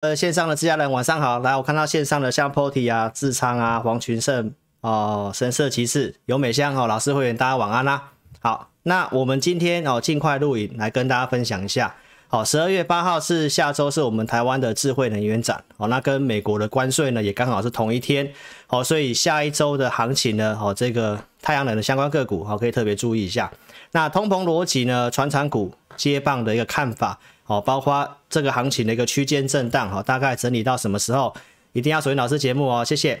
[0.00, 11.94] 呃，线上的自家人晚上好，来，我看到线上的像 Potty 啊、智昌啊、黄群胜哦、神色骑士、尤美香哦，老师会员大家晚安啦、好，那我们今天哦尽快录影来跟大家分享一下。
[12.28, 18.32] 好，十二月八号是下周是我们台湾的智慧能源展哦，那跟美国的关税呢也刚好是同一天。
[18.68, 23.52] 好，所以下一周的行情呢，哦，这个太阳能的相关个股好可以特别注意一下。
[23.92, 27.18] 那通膨逻辑呢，传产股接棒的一个看法。
[27.50, 31.34] 哦，包括这个行情的一个区间震荡，哈，大概整理到什么时候？
[31.72, 33.20] 一定要锁定老师节目哦，谢谢。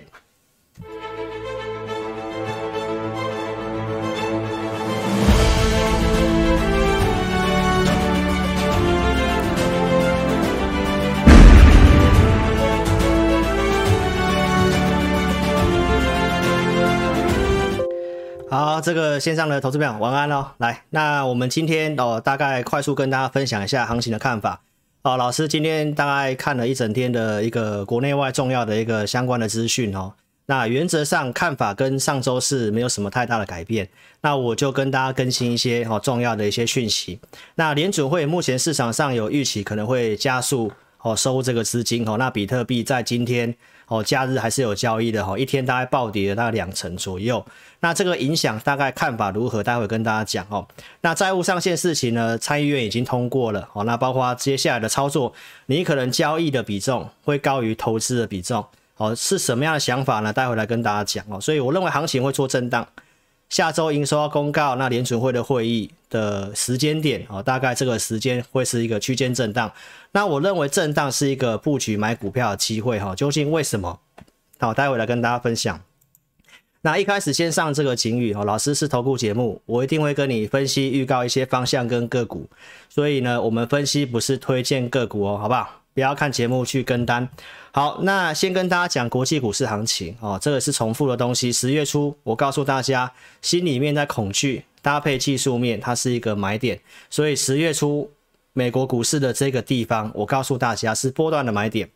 [18.50, 20.44] 好，这个线上的投资朋友晚安哦。
[20.58, 24.60] 来，那我们今天哦，大概快速跟大家分享一下行情的看法。
[25.02, 30.14] 哦，老师今天大概看了一整天的一个国内外重要的一个相关的资讯哦。
[30.46, 33.88] 那原则上看法跟上周是没有什么太大的改变。
[34.22, 37.20] 那我就跟大家更新一些哦重要的一些讯息。
[37.54, 42.16] 那联准会目前市场上有预期可能会加速哦收这个资金哦。
[42.18, 43.54] 那比特币在今天。
[43.86, 47.44] 哦，假日还是有交易的哈，一天大概暴跌了大概两成左右。
[47.80, 49.62] 那这个影响大概看法如何？
[49.62, 50.66] 待会跟大家讲哦。
[51.00, 52.36] 那债务上限事情呢？
[52.36, 53.84] 参议院已经通过了哦。
[53.84, 55.32] 那包括接下来的操作，
[55.66, 58.64] 你可能交易的比重会高于投资的比重
[58.96, 60.32] 哦，是什么样的想法呢？
[60.32, 61.40] 待会来跟大家讲哦。
[61.40, 62.86] 所以我认为行情会做震荡。
[63.48, 69.72] 下周营收要公告，那联准会的会议的时间点哦，大概这个时间会是一个区间震荡。
[70.12, 73.12] 那我认为震荡是一个布局买股票的机会哈。
[73.16, 73.98] 究竟为什么？
[74.58, 75.80] 好，待会来跟大家分享。
[76.82, 82.48] 那一开始先上这个警语哦，老师是投顾节目，我一定会跟你分析预告一些方向跟个股。
[82.88, 85.82] 所以呢，我们分析不是推荐个股哦，好不好？
[85.92, 87.28] 不要看节目去跟单。
[87.72, 91.52] 好，那先跟大家讲国际股市行情哦，这个是重复的东西。
[91.52, 96.80] 十月初我告诉大家，心里面在恐惧，搭配技术面，它是一个买点。
[97.10, 98.10] 所以十月初
[98.52, 101.88] 美国股市的这个地方，我告诉大家是波段的买点，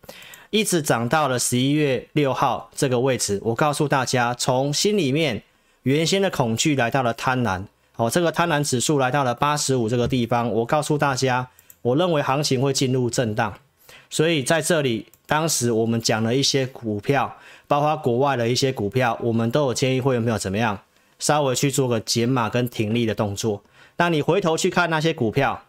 [0.55, 3.41] 一直涨到了十一月六号这个位置。
[3.43, 5.43] 我告诉大家，从心里面
[5.83, 7.65] 原先的恐惧来到了贪婪，
[7.97, 10.49] 哦，这个贪婪指数来到了八十五这个地方。
[10.49, 11.49] 我告诉大家，
[11.83, 13.53] 我认为行情会进入震荡，
[14.09, 15.07] 所以在这里。
[15.27, 17.37] 当时我们讲了一些股票，
[17.67, 20.79] 包括国外的一些股票，我们都有建议会员朋友怎么样，
[21.19, 23.65] 稍微去做个减码跟停利的动作。
[23.97, 25.65] 那你回头去看那些股票，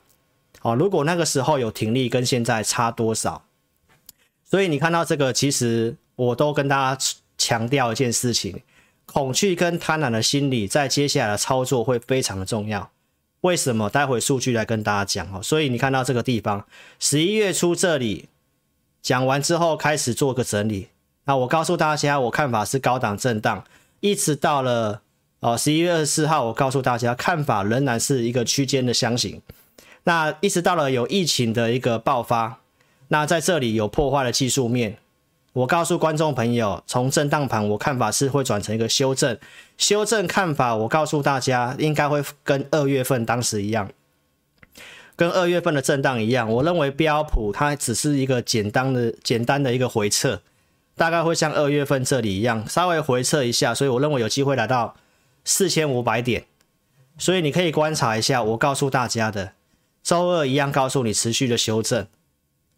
[0.61, 3.44] 哦，如果那个时候有停利，跟现在差多少？
[4.49, 7.05] 所以你看到这个，其实我都跟大家
[7.37, 8.61] 强调一件事情：
[9.05, 12.91] 恐惧跟贪婪的心理，在接下来的操作会非常的重要。
[13.41, 13.89] 为什么？
[13.89, 15.41] 待会数据来跟大家讲哦。
[15.43, 16.65] 所以你看到这个地方，
[16.99, 18.29] 十一月初这里。
[19.01, 20.87] 讲完之后开始做个整理，
[21.25, 23.63] 那我告诉大家，我看法是高档震荡，
[23.99, 25.03] 一直到了
[25.41, 29.39] 哦十一月二十四号，我告诉大家看法仍然是一个区间的箱型，
[30.05, 32.61] 那一直到了有疫情的一个爆发，
[33.09, 34.97] 那在这里有破坏的技术面，
[35.53, 39.37] 我告诉观众朋友，从震荡盘我看法是会转成一个修正，
[39.77, 43.89] 修正看法我告诉大家应该会跟二月份当时一样。
[45.17, 50.41] 跟二月份的震荡一样，我认为标普它只是一个简单的、简单的一个回撤，
[50.97, 54.97] 大概会像二月份这里一样，稍微回撤一下，所以我认为有机会来到
[55.45, 56.43] 四千五百点，
[57.17, 58.43] 所以你可以观察一下。
[58.43, 59.53] 我告诉大家的，
[60.03, 62.05] 周二一样告诉你持续的修正，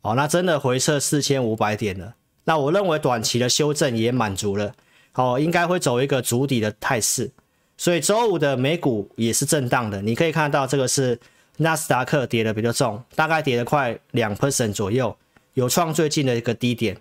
[0.09, 4.73] 哦，那真的回撤四千五百点了，那我认为短期的修正也满足了，
[5.16, 7.31] 哦，应该会走一个筑底的态势，
[7.78, 11.19] 所以周五的美股也是震荡的，你可以看到这个是。
[11.59, 15.18] 纳斯达克跌的比较重，大概跌了快两 percent 左右，
[15.56, 16.95] 有创最近的一个低点。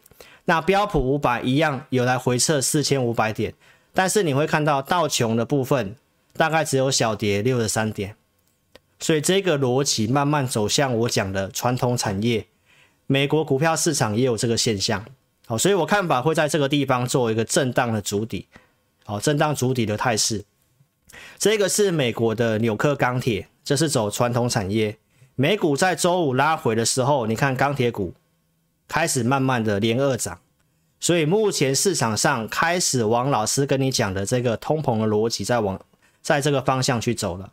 [0.47, 3.53] 那标普五百一样有来回撤四千五百点，
[3.93, 5.95] 但是你会看到道琼的部分
[6.39, 8.17] 大概只有小跌六十三点。
[8.99, 12.47] 所以这个逻辑慢慢走向我讲的传统产业，
[13.07, 15.05] 美国股票市场也有这个现象。
[15.47, 18.49] 好，所以我看法会在这个地方做一个震荡的主底，
[19.05, 20.45] 好，震荡主底的态势。
[21.39, 23.49] 这个是美国的纽克钢铁。
[23.67, 24.97] 这是走传统产业，
[25.35, 28.15] 美股在周五拉回的时候，你看钢铁股
[28.87, 30.39] 开始慢慢的连二涨，
[31.01, 35.81] 所以目前市场上开始往老师跟你讲的这个通膨的逻辑在往
[36.23, 37.51] 在这个方向去走了。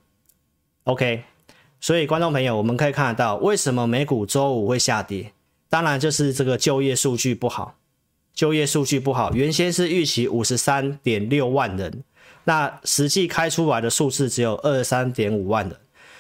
[0.84, 1.24] OK，
[1.82, 5.34] 所以观众朋友，我们可以看得到为什么美股周五会下跌，
[5.74, 7.80] 当然就是这个就业数据不好，
[8.32, 12.04] 就业数据不好，原先是预期五十三点六万人，
[12.44, 15.76] 那实际开出来的数字只有二十三点五万人。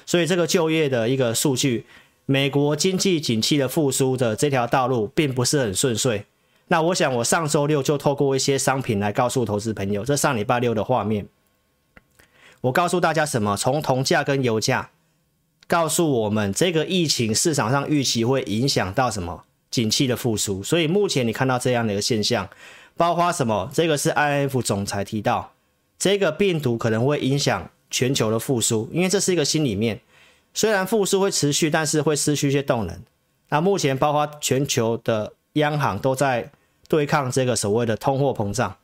[0.07, 1.85] 所以这个就业的一个数据
[2.25, 6.25] 美国经济景气的复苏的这条道路并不是很顺遂。
[6.69, 11.27] 那我想，我上周六就透过一些商品来告诉投资朋友，这上礼拜六的画面，
[12.61, 13.55] 我告诉大家什么？
[13.55, 14.89] 从铜价跟油价，
[15.73, 19.43] 告诉我们这个疫情市场上预期会影响到什么？
[19.71, 20.61] 景气的复苏。
[20.61, 22.47] 所以目前你看到这样的一个现象，
[22.95, 23.67] 包括什么？
[23.73, 25.51] 这个是 I F 总裁提到，
[25.97, 29.99] 这个病毒可能会影响全球的复苏，因为这是一个心里面。
[30.53, 32.95] 虽然复苏会持续，但是会失去一些动能。
[33.49, 36.51] 那目前包括全球的央行都在
[36.87, 38.75] 对抗这个所谓的通货膨胀。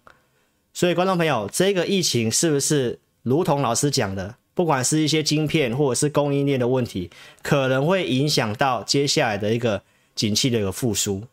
[0.73, 7.09] 所以，观众朋友，这个疫情是不是如同老师讲的，不管是一些晶片或者是供应链的问题，
[7.41, 9.83] 可能会影响到接下来的一个
[10.13, 11.23] 景气的一个复苏。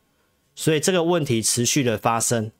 [0.54, 2.52] 所以这个问题持续的发生。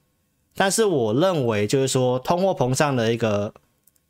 [0.56, 3.54] 但是我认为，就是说通货膨胀的一个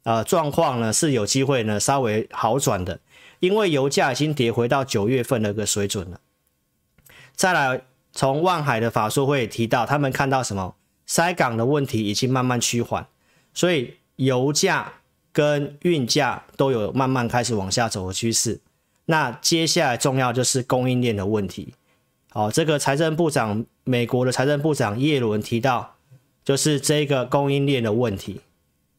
[0.05, 3.01] 呃状况呢，是有机会呢稍微好转的。
[3.41, 6.19] 因为油价已经跌回到九月份的一个水准了。
[7.35, 7.83] 再来，
[8.13, 10.75] 从万海的法说会提到，他们看到什么？
[11.05, 13.07] 塞港的问题已经慢慢趋缓，
[13.53, 14.95] 所以油价
[15.37, 18.59] 跟运价都有慢慢开始往下走的趋势。
[19.05, 21.75] 那接下来重要就是供应链的问题。
[22.31, 25.97] 好，这个财政部长，美国的财政部长耶伦提到，
[26.43, 28.41] 就是这个供应链的问题。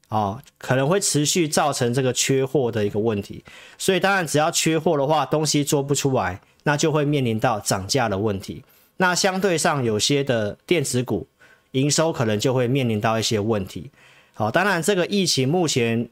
[0.09, 3.43] 哦，可能会持续造成这个缺货的一个问题，
[3.79, 8.63] 所以当然只要缺货的话，东西做不出来，那就会面临到涨价的问题。
[8.97, 11.27] 那相对上有些的电子股
[11.71, 13.89] 营收可能就会面临到一些问题。
[14.33, 16.07] 好，当然这个疫情目前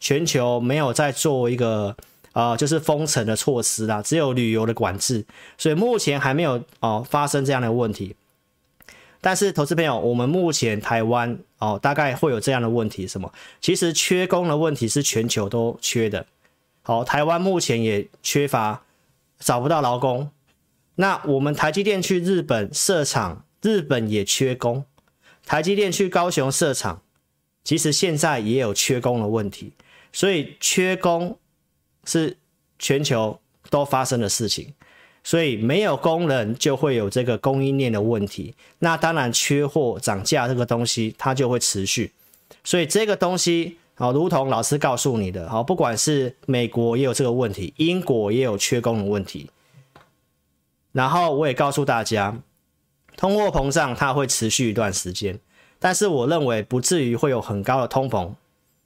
[0.00, 1.94] 全球没有在做一个
[2.32, 5.24] 呃就是封城的措施啦，只有旅游的管制，
[5.56, 8.16] 所以目前还没有哦发生这样的问题。
[9.22, 13.30] 但是，投资朋友，我们目前台湾哦，大概会有这样的问题，什么？
[13.60, 16.24] 其实缺工的问题是全球都缺的。
[16.80, 18.82] 好，台湾目前也缺乏，
[19.38, 20.30] 找不到劳工。
[20.94, 24.86] 那我们台积电去日本设厂，日本也缺工。
[25.44, 27.02] 台积电去高雄设厂，
[27.62, 29.74] 其实现在也有缺工的问题。
[30.12, 31.38] 所以，缺工
[32.04, 32.36] 是
[32.78, 34.74] 全球都发生的事情。
[35.22, 42.10] 所以没有工人就会有这个供应链的问题，那当然缺货涨价这个东西它就会持续，
[42.64, 49.50] 所以这个东西啊，如同老师告诉你的，好，不管是美国也有这个问题，英国也有缺工的问题，
[50.92, 52.40] 然后我也告诉大家，
[53.14, 55.38] 通货膨胀它会持续一段时间，
[55.78, 58.32] 但是我认为不至于会有很高的通膨，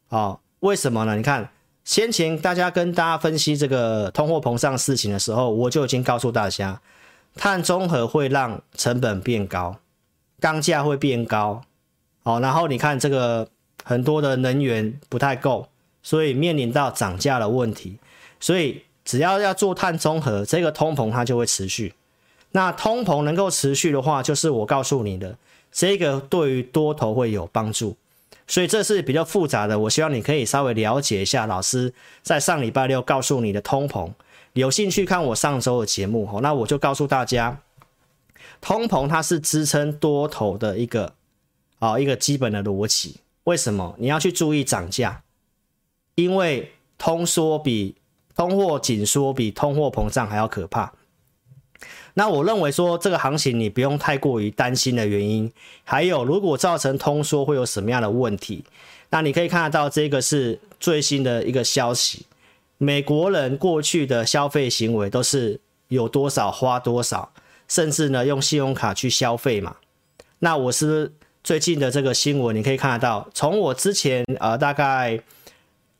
[0.08, 1.16] 啊，为什么呢？
[1.16, 1.48] 你看。
[1.84, 6.80] 先前大家跟大家分析这个通货膨胀事情的时候，我就已经告诉大家，
[7.36, 9.76] 碳中和会让成本变高，
[10.40, 11.60] 钢价会变高，
[12.22, 13.46] 好，然后你看这个
[13.84, 15.68] 很多的能源不太够，
[16.02, 17.98] 所以面临到涨价的问题，
[18.40, 21.92] 所以只要要做碳中和，这个通膨它就会持续。
[22.52, 25.36] 那通膨能够持续的话，就是我告诉你的，
[25.70, 27.94] 这个对于多头会有帮助。
[28.46, 31.46] 所以这是比较复杂的，我希望你可以稍微了解一下。
[31.46, 31.92] 老师
[32.22, 34.12] 在上礼拜六告诉你的通膨，
[34.52, 37.60] 有兴趣看我上周的节目哦，那我就告诉大家，
[38.60, 41.14] 通膨它是支撑多头的一个
[41.78, 43.16] 啊一个基本的逻辑。
[43.44, 45.22] 为什么你要去注意涨价？
[46.14, 47.96] 因为通缩比
[48.36, 50.92] 通货紧缩比通货膨胀还要可怕。
[52.14, 55.52] 那我认为说这个行情你不用太过于担心的原因，
[55.82, 58.64] 还有如果造成通缩会有什么样的问题？
[59.10, 62.26] 那你可以看得到这个是最新的一个消息，
[62.78, 67.32] 美国人过去的消费行为都是有多少花多少，
[67.68, 69.76] 甚至呢用信用卡去消费嘛。
[70.38, 75.20] 那我是最近的这个新闻，你可以看得到，从我之前呃大概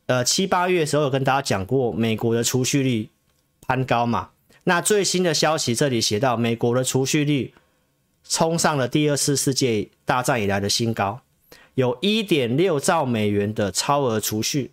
[0.07, 3.09] 呃七八月的时候有跟大家讲过，美国的储蓄率
[3.67, 4.31] 攀高嘛。
[4.65, 7.53] 那最新的消息，这里写到，美国的储蓄率
[8.27, 11.21] 冲上了第二次世界大战以来的新高，
[11.75, 14.71] 有一点六兆美元的超额储蓄，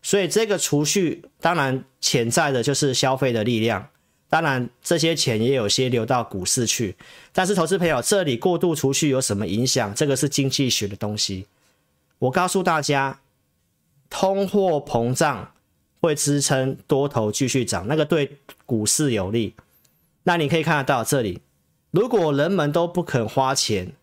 [0.00, 3.88] 所以这个储蓄当然潜在的就是消费的力量，
[4.28, 6.94] 当然这些钱也有些流到股市去，
[7.32, 9.92] 但是投资朋友，这里过度储蓄有什么影响？
[9.92, 11.46] 这个是经济学的东西，
[12.20, 13.18] 我告诉大家，
[14.08, 15.50] 通货膨胀。
[16.02, 18.38] 会支撑多头继续涨，那个对
[18.70, 19.56] 股市有利。
[20.22, 21.40] 那你可以看得到这里，
[21.90, 23.94] 如果人们都不肯花钱，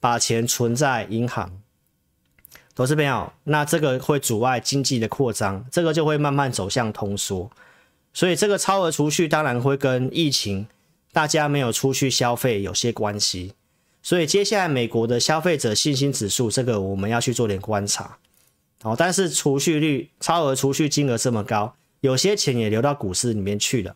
[0.00, 1.60] 把钱存在银行，
[2.74, 7.52] 投资朋友，那这个会阻碍经济的扩张，这个就会慢慢走向通缩。
[8.12, 10.66] 所以这个超额储蓄当然会跟疫情
[11.12, 13.52] 大家没有出去消费有些关系。
[14.02, 18.18] 所以接下来美国的消费者信心指数，这个我们要去做点观察。
[18.82, 23.94] 哦，但是储蓄率超额储蓄金额这么高，有些钱也流到股市里面去了。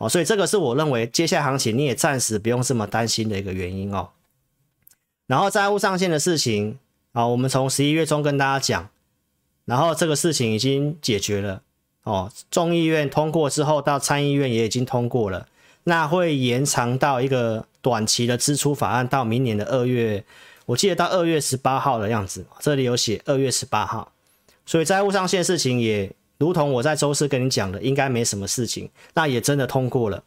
[0.00, 4.08] 哦，所以这个是我认为接下来行情你也暂时不用这么担心的一个原因哦。
[5.26, 6.78] 然后债务上限的事情
[7.12, 8.88] 啊，我们从十一月中跟大家讲，
[9.66, 11.60] 然后这个事情已经解决了
[12.04, 15.46] 哦，众议院通过之后，到参议院也已经通过了，
[15.84, 20.24] 那会延长到一个短期的支出法案到明年的二月，
[20.64, 24.12] 我记得到二月十八号的样子，这里有写二月十八号，
[24.64, 26.10] 所以债务上限事情也。
[26.40, 30.24] 如同我在周四跟你讲的，应该没什么事情，那也真的通过了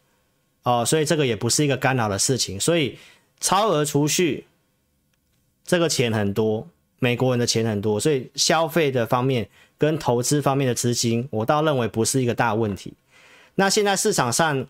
[0.62, 2.60] 哦，所以这个也不是一个干扰的事情。
[2.60, 3.00] 所以
[3.39, 4.46] 超额储蓄
[5.65, 6.67] 这个钱很多，
[7.00, 12.93] 美国人的钱很多，所以消费的方面跟投资方面的资金，我倒认为不是一个大问题。
[13.55, 14.67] 那现在市场上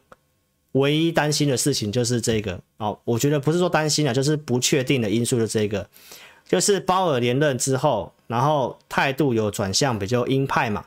[0.72, 5.86] 唯一担心的事情就是这个哦，我觉得不是说担心啊，就是不确定的因素的这个，
[6.48, 10.86] 就是鲍尔连任之后，然后态度有转向比较鹰派嘛。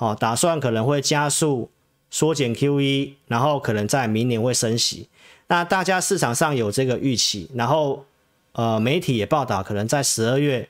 [0.00, 1.72] 好，打算可能会加速
[2.08, 5.08] 缩减 QE，然后可能在明年会升息。
[5.48, 8.04] 那大家市场上有这个预期，然后
[8.52, 10.68] 呃媒体也报道，可能在十二月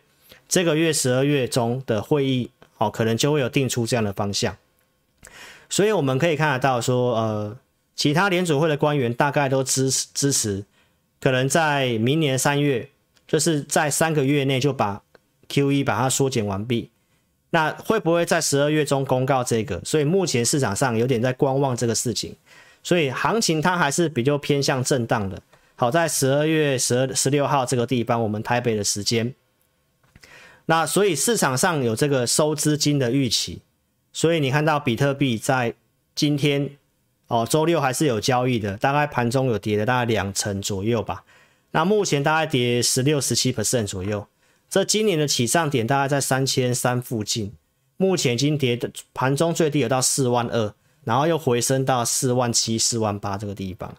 [0.49, 4.57] 这个月十二月中的会议，哦，可能就会有定出这样的方向。
[5.69, 7.59] 所以我们可以看得到说，呃，
[7.95, 10.65] 其他联准会的官员大概都支持支持，
[11.21, 12.89] 可能在明年三月，
[13.27, 15.03] 就是在三个月内就把
[15.51, 16.89] QE 把它缩减完毕。
[17.51, 19.81] 那会不会在十二月中公告这个？
[19.85, 22.37] 所以目前市场上有点在观望这个事情，
[22.83, 25.41] 所以行情它还是比较偏向震荡的。
[25.75, 29.35] 好在十二月十二十六号这个地方，我们台北的时间。
[30.67, 33.63] 那所以市场上有这个收资金的预期，
[34.13, 35.75] 所以你看到比特币在
[36.15, 36.71] 今天
[37.29, 41.25] 哦，周六还是有交易的，大概盘中有跌了大概两成左右吧。
[41.71, 44.27] 那目前大概跌十六十七 percent 左右。
[44.71, 47.53] 这今年的起涨点大概在三千三附近，
[47.97, 53.95] 目前已经跌的盘中最低有到四万二，然后又回升到四万七、四万八这个地方，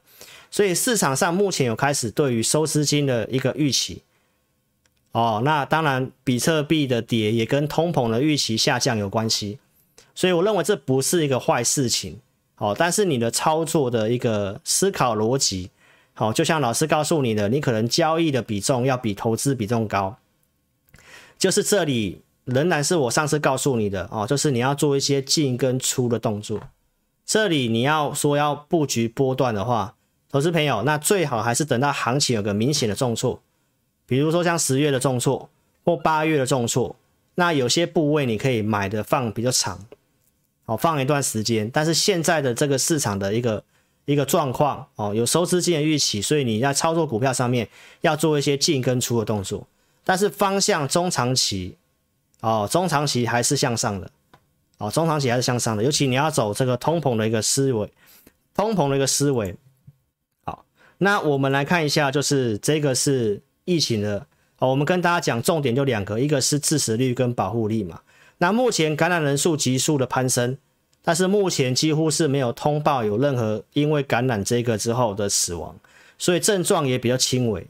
[0.52, 4.04] 所以市场上目前有开始对于收资金的一个预期。
[5.12, 9.58] 哦，那当然比特币的跌也跟通膨的预期下降有关系，
[10.14, 12.20] 所以我认为这不是一个坏事情。
[12.58, 15.72] 哦，但是你的操作的一个思考逻辑，
[16.14, 20.16] 好，就像老师告诉你的，你可能交易的比重要比投资比重高。
[21.40, 26.60] 就是这里仍然是我上次告诉你的哦，就是你要做一些进跟出的动作。
[27.26, 29.96] 这里你要说要布局波段的话，
[30.30, 33.42] 投资朋友，那最好还是等到行情有个明显的重挫，
[34.06, 35.50] 比如说像十月的重挫
[35.86, 36.96] 或八月的重挫，
[37.36, 39.86] 那有些部位你可以买的放比较长，
[40.66, 41.70] 哦，放一段时间。
[41.72, 43.64] 但是现在的这个市场的一个
[44.04, 47.70] 一个状况哦，有收资金的预期，所以你在操作股票上面
[48.02, 49.66] 要做一些进跟出的动作。
[50.10, 51.78] 但是方向中长期，
[52.42, 54.10] 哦，中长期还是向上的，
[54.80, 57.94] 哦，中长期还是向上的，尤其你要走这个通膨的一个思维，
[58.56, 59.56] 通膨的一个思维。
[60.44, 60.66] 好，
[60.98, 64.26] 那我们来看一下，就是这个是疫情的，
[64.58, 68.02] 哦，我们跟大家讲重点就两个，一个是致死率跟保护力嘛。
[68.40, 70.58] 那目前感染人数急速的攀升，
[71.04, 75.76] 但是目前几乎是没有通报有任何因为感染这个之后的死亡，
[76.18, 77.68] 所以症状也比较轻微。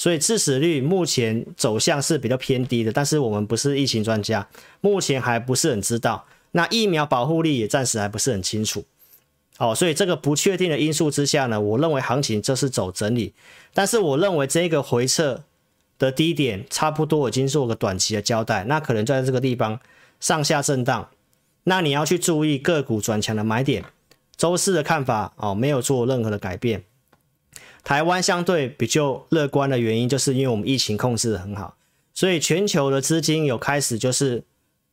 [0.00, 4.48] 所以致死率目前走向是比较偏低的，但是我们不是疫情专家，
[4.80, 6.24] 目前还不是很知道。
[6.52, 8.82] 那疫苗保护力也暂时还不是很清楚。
[9.58, 13.34] 哦，所以这个不确定的因素之下呢，我认为行情就是走整理。
[13.74, 15.44] 但是我认为这个回撤
[15.98, 19.78] 的低点差不多已经做个短期的交代，那可能在这个地方
[20.18, 21.10] 上下震荡。
[21.64, 23.84] 那你要去注意个股转强的买点。
[24.38, 26.84] 周四的看法哦，没有做任何的改变。
[27.82, 31.76] 台湾相对比较乐观的原因，就是因为我们疫情控制得很好，
[32.12, 34.44] 所以全球的资金有开始就是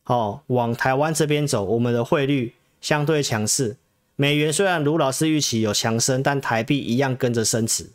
[0.06, 1.64] 哦往台湾这边走。
[1.66, 3.76] 我们的汇率相对强势，
[4.16, 7.90] 美元虽然卢老师预期有强升，但台币一样跟着升值。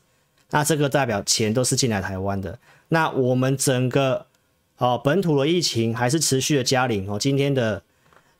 [0.50, 2.58] 那这个代表钱都是进来台湾的。
[2.88, 4.26] 那我们整个
[4.76, 7.18] 哦本土的疫情还是持续的加零哦。
[7.18, 7.82] 今天的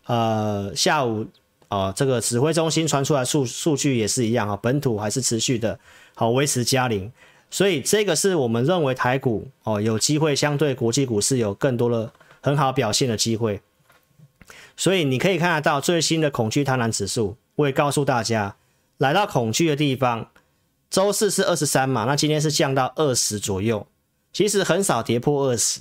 [0.05, 1.27] 呃下午
[1.69, 5.81] 哦这个指挥中心传出来数数据也是一样啊，本土还是持续的。
[6.15, 7.11] 好，维持加零，
[7.51, 13.61] 所以这个是我们认为台股哦有机会相对国际股市有更多的很好表现的机会。
[14.77, 18.57] 所以你可以看得到最新的恐惧贪婪指数，我也告诉大家，
[18.99, 20.31] 来到恐惧的地方，
[20.91, 23.87] 周四是二十三嘛，那今天是降到二十左右，
[24.33, 25.81] 其实很少跌破二十，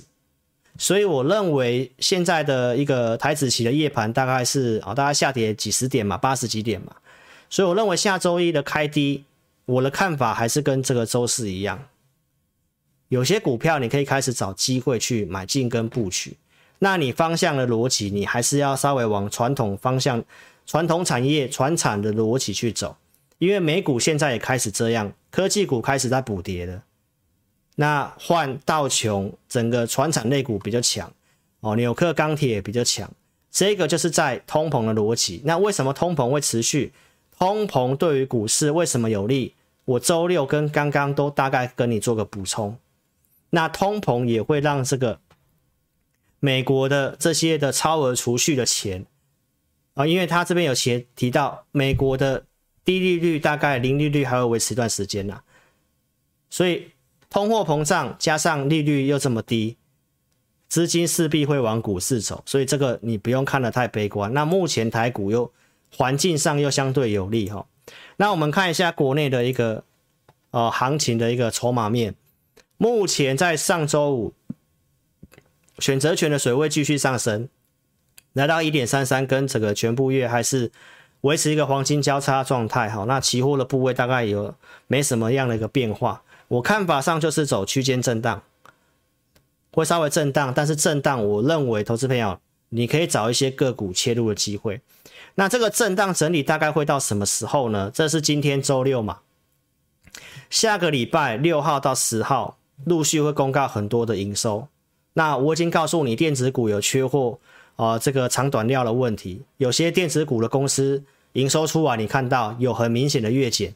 [0.78, 6.94] 所以我认为现在的一个台指期的夜盘大概是啊、哦，大概下跌几十点嘛，八十几点嘛，
[7.50, 9.24] 所以我认为下周一的开低。
[9.64, 11.88] 我的看法还是跟这个周四一样，
[13.08, 16.36] 有些股票你可以开始找机会去买进跟布局。
[16.80, 20.24] 那你方向的逻辑，你还是要稍微往传统方向、
[20.66, 22.96] 传统产业、传产的逻辑去走，
[23.38, 26.82] 因为美股现在也开始这样，科技股开始在补跌了。
[27.76, 31.12] 那换道琼，整个传产类股比较强
[31.60, 33.08] 哦，纽克钢铁也比较强，
[33.50, 35.40] 这个就是在通膨的逻辑。
[35.44, 36.92] 那为什么通膨会持续？
[37.38, 39.54] 通膨对于股市为什么有利？
[39.84, 42.78] 我周六跟刚刚都大概跟你做个补充。
[43.50, 45.20] 那通膨也会让这个
[46.40, 49.06] 美国的这些的超额储蓄的钱
[49.94, 52.44] 啊，因为他这边有写提到美国的
[52.84, 55.40] 低利率大概零利率还会维持一段时间呐，
[56.50, 56.88] 所以。
[57.32, 59.78] 通货膨胀加上利率又这么低，
[60.68, 64.30] 资金势必会往股市走，所以这个你不用看得太悲观。
[64.34, 65.50] 那目前台股又
[65.96, 67.66] 环境上又相对有利哈。
[68.16, 69.84] 那我们看一下国内的一个
[70.50, 72.14] 呃行情的一个筹码面，
[72.76, 74.34] 目前在上周五
[75.78, 77.48] 选择权的水位继续上升，
[78.32, 80.70] 来到一点三三，跟整个全部月还是
[81.22, 83.04] 维持一个黄金交叉状态哈。
[83.04, 84.54] 那期货的部位大概有
[84.86, 86.22] 没什么样的一个变化。
[86.48, 88.42] 我看法上就是走区间震荡，
[89.72, 94.80] 会稍微震荡，但是震荡，我认为投资朋友你可以找一些个股切入的机会。
[95.34, 97.90] 那这个震荡整理大概会到什么时候呢？
[97.94, 99.18] 这是今天周六嘛，
[100.50, 104.68] 下个礼拜六号到十号陆续会公告很多的营收。
[105.14, 107.38] 那我已经告诉你，电子股有缺货
[107.76, 113.74] 啊、呃，这个长短料的问题，有些电子股的公司营收出来，你看到有很明显的月减。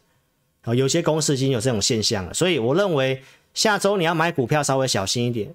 [0.65, 3.23] 哦，有些公司已经有这种现象了，所以我认为
[3.55, 5.55] 下周你要买股票稍微小心一点，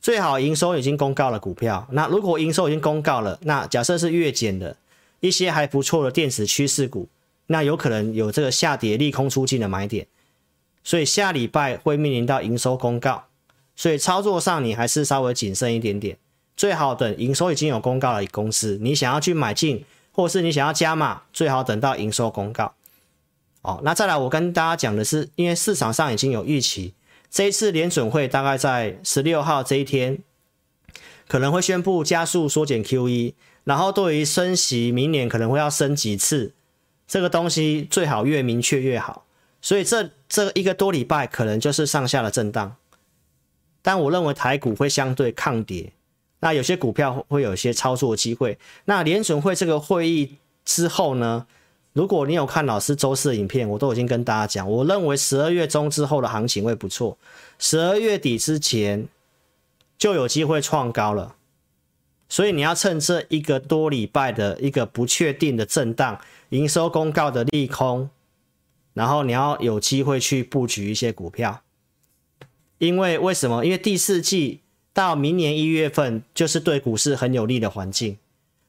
[0.00, 1.86] 最好营收已经公告了股票。
[1.90, 4.74] 那如果营收已经公告了，那假设是月减的
[5.20, 7.08] 一些还不错的电子趋势股，
[7.46, 10.06] 那有可能有这个下跌利空出尽的买点。
[10.84, 13.24] 所以下礼拜会面临到营收公告，
[13.74, 16.16] 所以操作上你还是稍微谨慎一点点，
[16.56, 22.72] 最好等营收已经有公告的公司，你想要去买进，或是你想要加码，最好等到营收公告。
[23.62, 26.94] 哦，那再来，我跟大家讲的是，因为市场上已经有预期，
[27.28, 30.18] 这一次联准会大概在十六号这一天
[31.26, 33.34] 可能会宣布加速缩减 QE，
[33.66, 36.54] 然后对于升息，明年可能会要升几次，
[37.08, 39.26] 这个东西最好越明确越好。
[39.60, 42.76] 所以这这一个多礼拜可能就是上下的震荡，
[43.82, 45.92] 但我认为台股会相对抗跌，
[46.38, 48.56] 那有些股票会有一些操作机会。
[48.84, 51.48] 那联准会这个会议之后呢？
[51.92, 57.18] 如果你有看老师周四的影片，我都已经跟大家讲，我认为十二月中之后的行情会不错，
[57.58, 59.08] 十二月底之前
[59.98, 61.34] 就有机会创高了，
[62.28, 68.10] 所以你要趁这一个多礼拜的一个不确定的震荡，营收公告的利空，
[68.94, 71.62] 然后你要有机会去布局一些股票，
[72.78, 73.64] 因为为什么？
[73.64, 74.60] 因为第四季
[74.92, 78.16] 到明年一月份就是对股市很有利的环境，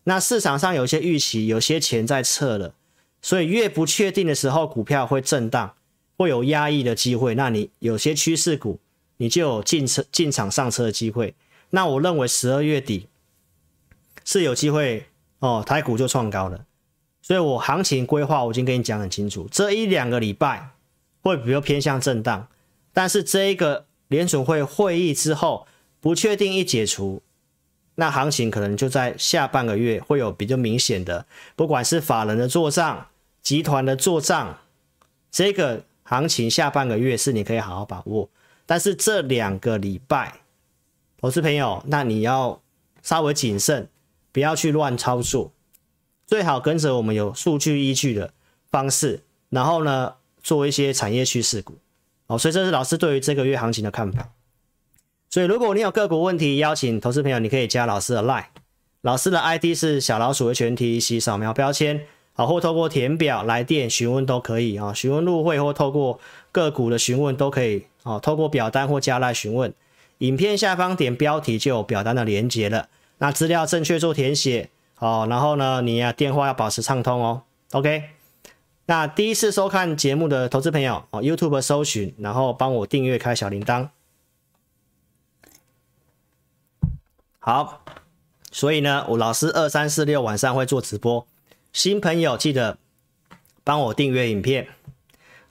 [0.04, 2.74] 那市场上有些预期，有些钱在撤了。
[3.20, 5.74] 所以越不确定的时候，股票会震荡，
[6.16, 7.34] 会有压抑的机会。
[7.34, 8.80] 那你有些趋势股，
[9.18, 11.34] 你就有进车、进场上车的机会。
[11.72, 13.08] 那我认为十二月底
[14.28, 15.06] 是有机会
[15.40, 16.66] 哦，台股就创高了。
[17.22, 20.72] 所以我行情规划我已经跟你讲很清楚，这一两个礼拜
[21.22, 22.50] 会比较偏向震荡，
[22.92, 25.66] 但是这一个联准会会议之后
[26.02, 27.22] 不确定一解除。
[27.96, 33.08] 那行情可能就在下半个月会有比较明显的，不管是法人的做账、
[33.42, 34.60] 集团的做账，
[35.32, 38.30] 这个行情下半个月是你可以好好把握。
[38.66, 40.42] 但是这两个礼拜，
[41.18, 42.62] 投资朋友，那你要
[43.02, 43.90] 稍微谨慎，
[44.38, 45.52] 不要去乱操作，
[46.28, 48.32] 最好跟着我们有数据依据的
[48.70, 51.80] 方式，然后呢做一些产业趋势股。
[52.28, 54.30] 哦，所以这是老师对于这个月行情的看法。
[55.32, 58.46] 所以，如果你有个股问题，邀请投资朋友，你可以加老师的 Line，
[59.02, 66.20] 老师的 ID 是小老鼠的全体，洗扫描标签，好，或透过填表来电询问都可以啊，询问入会或透过
[66.52, 69.74] 个股的询问都可以啊，透过表单或加来询问。
[70.20, 72.90] 影片下方点标题就有表单的连接了，
[73.20, 78.10] 那资料正确做填写，好，然后呢，你呀电话要保持畅通哦，OK。
[78.86, 83.90] 那第一次收看节目的投资朋友哦，YouTube 搜寻，然后帮我订阅开小铃铛。
[87.40, 87.84] 好，
[88.52, 91.26] 所以呢，我老师二三四六晚上会做直播，
[91.74, 92.78] 新朋友记得
[93.64, 94.68] 帮我订阅影片。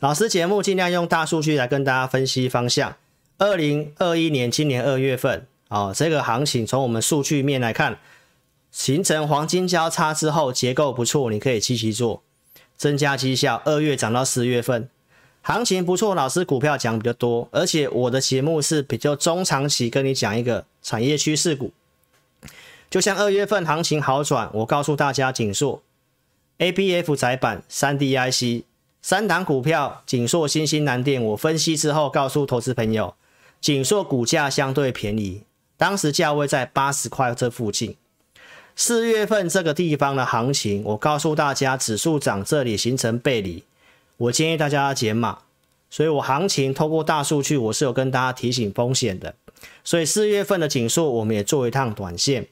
[0.01, 2.97] 老师节目尽量用大数据来跟大家分析方向。
[3.39, 7.99] 二零二一年今年二月份，哦，这个行情从我们数据面来看，
[8.71, 12.23] 形成黄金交叉之后结构不错，你可以积极做，
[12.77, 13.61] 增加绩效。
[13.65, 14.89] 二月涨到四月份，
[15.43, 21.73] 行情不错，老师股票讲比较多，而且我的节目是比较中长期跟你讲一个产业趋势股。
[22.89, 25.83] 就像二月份行情好转，我告诉大家，景硕、
[26.59, 28.65] ABF 载板、3D IC
[29.03, 33.15] 三档股票，景硕、新兴、南电，我分析之后告诉投资朋友，
[33.61, 35.43] 景硕股价相对便宜，
[35.77, 37.97] 当时价位在八十块这附近。
[38.75, 43.65] 四月份这个地方的行情，我告诉大家，指数涨这里形成背离，
[44.19, 45.39] 我建议大家减码。
[45.89, 49.35] 所以我行情透过大数据，我是有跟大家提醒风险的。
[49.83, 52.49] 所以四月份的景硕，我们也做一趟短线。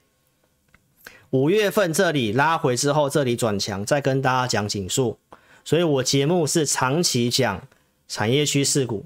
[1.31, 5.19] 五月份这里拉回之后，这里转强，再跟大家讲景硕。
[5.65, 7.67] 所以我节目是长期讲
[8.07, 9.05] 产业趋势股。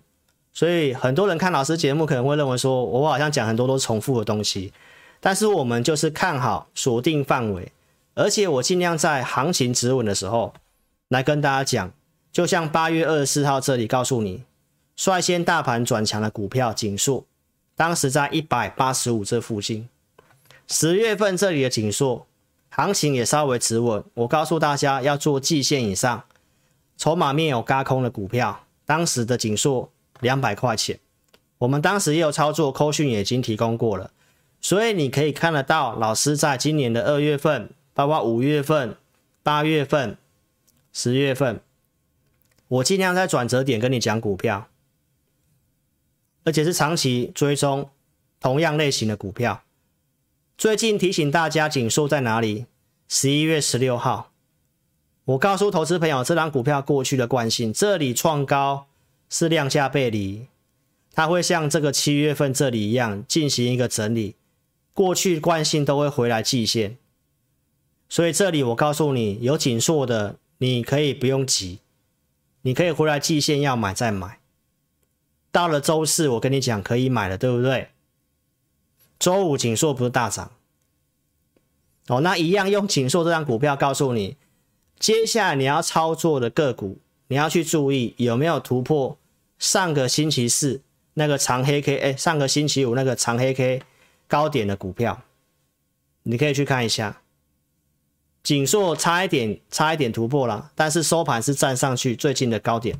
[0.59, 4.73] 所以很多人看老师节目，可能会认为说我好像讲很多都重复的东西。
[5.21, 7.71] 但是我们就是看好锁定范围，
[8.16, 10.53] 而且我尽量在行情止稳的时候
[11.11, 11.92] 来跟大家讲。
[12.33, 14.42] 就像八月二十四号这里告诉你，
[14.97, 17.25] 率先大盘转强的股票景硕，
[17.77, 19.88] 当时在一百八十五这附近。
[20.66, 22.27] 十月份这里的景硕
[22.71, 26.25] 行情也稍微止稳，我告诉大家要做季线以上，
[26.97, 29.88] 筹码面有轧空的股票，当时的景硕
[30.20, 30.98] 两百块钱，
[31.59, 34.11] 我们当时也有操作，扣讯也已经提供过了，
[34.61, 38.96] 所以你可以看得到，老师在今年的二月份，包括五月份、
[39.42, 40.18] 八月份、
[40.92, 41.61] 十月份，
[42.68, 44.68] 我尽量在转折点跟你讲股票，
[46.44, 47.90] 而且是长期追踪
[48.40, 49.62] 同样类型的股票。
[50.57, 52.66] 最近提醒大家，紧缩在哪里？
[53.07, 54.33] 十一月十六号，
[55.24, 58.88] 我告诉投资朋友，这档股票过去的惯性，这里创高
[59.28, 60.46] 是量价背离，
[61.12, 64.36] 它会像这个七月份这里一样进行一个整理，
[64.94, 66.96] 过去惯性都会回来季线，
[68.08, 71.80] 所以这里我告诉你，有景硕的，你可以不用急，
[72.62, 74.38] 你可以回来季线要买再买，
[75.50, 77.88] 到了周四我跟你讲可以买了，对不对？
[79.18, 80.52] 周五景硕不是大涨。
[82.06, 84.36] 哦，那一样用景硕这张股票告诉你，
[84.98, 89.16] 接下来你要操作的个股，你要去注意有没有突破
[89.58, 90.82] 上个星期四
[91.14, 93.82] 那个长黑 K，哎，上个星期五那个长黑 K
[94.26, 95.22] 高点的股票，
[96.22, 97.22] 你可以去看一下，
[98.42, 102.98] 景硕差一点差一点突破了，但是收盘是站上去最近的高点，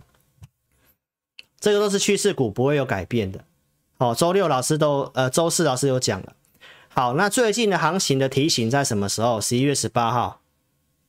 [1.61, 3.45] 这个都是趋势股，不会有改变的。
[3.99, 6.35] 哦，周六老师都，呃，周四老师有讲了。
[6.89, 9.41] 好，那最近的行情的提醒在什么时候？
[9.41, 10.41] 十一月十八号，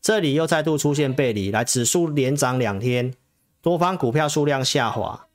[0.10, 3.14] 这里又再度出现背离，来指数连涨两天，
[3.62, 5.28] 多方股票数量下滑，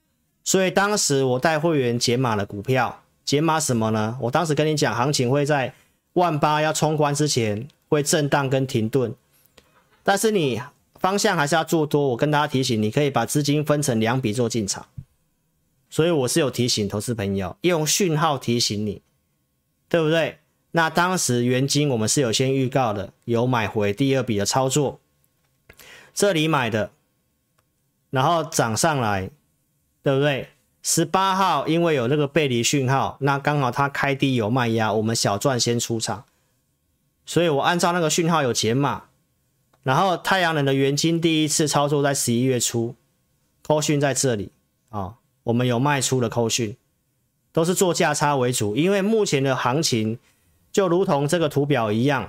[0.42, 4.18] 所以当时我带会员解码了股票，解码什么呢？
[4.22, 5.72] 我当时跟你讲，行情会在
[6.14, 9.14] 万八要冲关之前会震荡跟停顿，
[10.02, 10.60] 但是你
[10.98, 12.08] 方向还是要做多。
[12.08, 14.84] 我跟大家提醒，你可以把资金分成两笔做进场。
[15.88, 19.02] 所以我是有提醒投资朋友，用讯号提醒你，
[19.88, 20.40] 对不对？
[20.76, 24.98] 那当时元金我们是有先预告的，有买回第二笔的操作，
[26.12, 26.90] 这里买的，
[28.10, 29.30] 然后涨上来，
[30.02, 30.48] 对不对？
[30.82, 36.24] 十八号因为有那个背离讯号，那刚好它开低有卖压，我们小赚先出场，
[37.24, 39.04] 所以我按照那个讯号有减码，
[39.84, 42.96] 然后太阳能的元金第一次操作在十一月初，
[43.62, 44.50] 扣讯在这里
[44.90, 45.00] 啊。
[45.00, 46.74] 哦我们有卖出的扣讯，
[47.52, 50.18] 都是做价差为主，因为目前的行情
[50.74, 52.28] 就如同这个图表一样，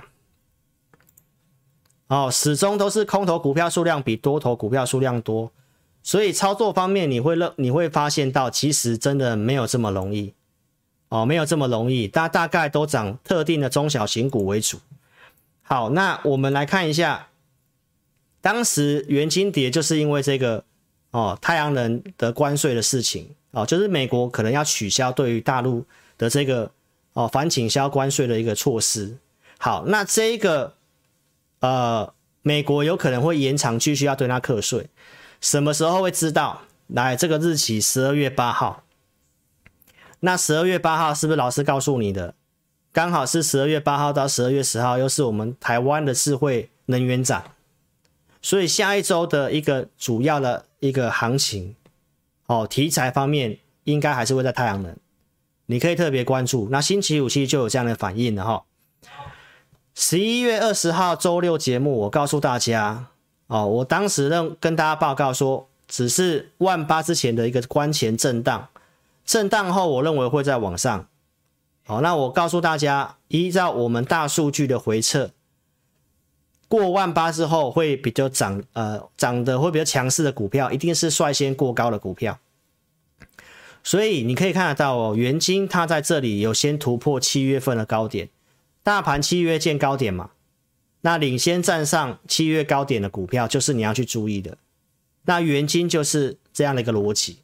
[2.06, 5.50] 哦，始终都是空头股票数量比多头股票数量多，
[6.02, 10.32] 所以操作方面你会认你会发现到，其实真的没有这么容易，
[11.08, 14.78] 哦，没有这么容易，大大概都涨特定的中小型股为主。
[15.62, 17.28] 好，那我们来看一下，
[18.40, 20.64] 当时元晶蝶就是因为这个。
[21.12, 25.82] 哦，太阳能的关税的事情哦，就是美国可能要取消对于大陆
[26.18, 26.70] 的这个
[27.16, 29.16] 哦反倾销关税的一个措施。
[29.58, 30.74] 好，那这个
[31.60, 34.90] 呃，美国有可能会延长继续要对它课税，
[35.40, 36.60] 什么时候会知道？
[36.88, 38.82] 来，这个日期十二月八号。
[40.20, 42.34] 那十二月八号是不是老师告诉你的？
[42.92, 47.44] 刚好是十二月八号到十二月十号，又是我们台湾的智慧能源展。
[48.42, 51.74] 所以下一周的一个主要的一个行情，
[52.46, 54.96] 哦，题材方面应该还是会在太阳能，
[55.66, 56.68] 你可以特别关注。
[56.70, 58.64] 那星期五其实就有这样的反应了哈。
[59.94, 63.06] 十一月二十号周六节目，我告诉大家，
[63.46, 68.68] 哦，我当时跟跟大家报告说，只是万八之前的一个关前震荡，
[69.24, 71.08] 震荡后我认为会再往上。
[71.86, 75.30] 好，那我告诉大家，依照我们大数据的回测。
[76.68, 82.36] 过万八之后会比较涨，呃，涨得会比较强势的股票，一定是率先过高的股票。
[83.86, 88.28] 所以你可以看得到哦，元晶它在这里有先突破七月份的高点，
[88.82, 90.30] 大盘七月见高点嘛，
[91.02, 94.58] 那领先站上七月高点的股票就是你要去注意的。
[95.26, 97.38] 那元晶就是这样的一个逻辑。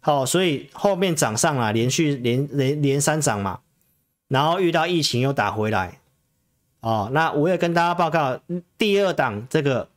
[0.00, 3.60] 好，所以后面涨上来，连续连连连三涨嘛，
[4.28, 5.98] 然后遇到疫情又打回来。
[6.80, 8.38] 哦，那我也跟大家报告，
[8.76, 9.88] 第二档这个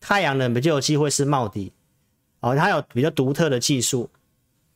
[0.00, 1.74] 太阳能不就有机会是冒底。
[2.40, 4.08] 哦，它有比较独特的技术，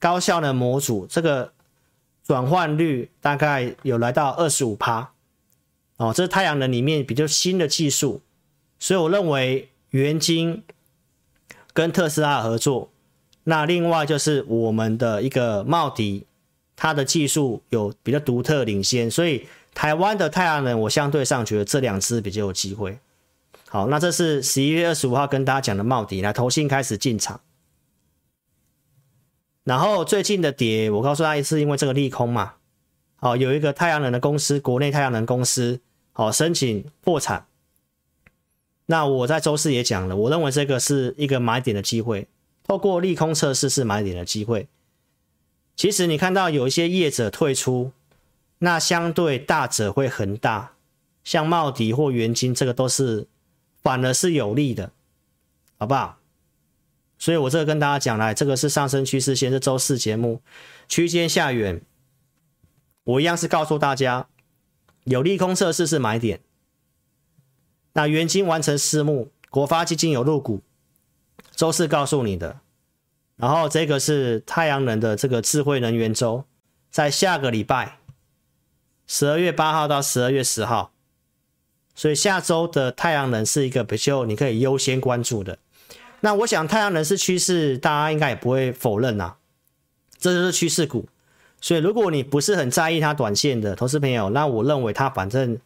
[0.05, 1.51] 高效的模组，这个
[2.23, 5.12] 转换率大概有来到二十五趴。
[5.97, 8.21] 哦，这是太阳能里面比较新的技术，
[8.79, 10.62] 所以我认为元晶
[11.73, 12.90] 跟特斯拉合作。
[13.45, 16.27] 那另外就是我们的一个茂迪，
[16.77, 22.99] 它的技术有比较独特领先，所以台湾的太阳能，我相对上觉得这两支比较有机会。
[23.71, 27.40] 好，那这是十一月二十五号跟大家讲的茂迪，来投信开始进场。
[29.64, 32.55] 然后最近的跌，我告诉大家是因为这个利空嘛。
[33.16, 35.81] 好，有一个太阳能的公司，国内太阳能公司，
[36.12, 37.46] 好申请破产。
[38.87, 42.29] 那我在周四也讲了，我认为这个是一个买点的机会，
[42.62, 44.68] 透过利空测试是买点的机会。
[45.74, 47.92] 其实你看到有一些业者退出，
[48.59, 50.72] 那相对大者会很大，
[51.24, 53.27] 像茂迪或元晶，这个都是
[53.83, 54.92] 反而是有利的，
[55.79, 56.18] 好不好？
[57.25, 60.43] 所以我这个跟大家讲来，这个是上升趋势线，是周四节目
[60.89, 61.81] 区间下缘，
[63.05, 64.29] 我一样是告诉大家，
[65.05, 66.43] 有利空测试是买点。
[67.95, 70.61] 那元金完成私募，国发基金有入股，
[71.57, 72.61] 周四告诉你的。
[73.37, 76.45] 然后这个是太阳能的这个智慧能源周，
[76.91, 78.01] 在下个礼拜
[79.07, 80.93] 十二月八号到十二月十号，
[81.95, 85.57] 所以下周的太阳能是一个比较你可以优先关注的。
[86.25, 89.37] 那我想太阳能是趋势，大家应该也不会否认呐、啊，
[90.17, 91.07] 这就是趋势股。
[91.61, 95.61] 所以如果你不是很在意它短线的投资朋友，那我认为它反正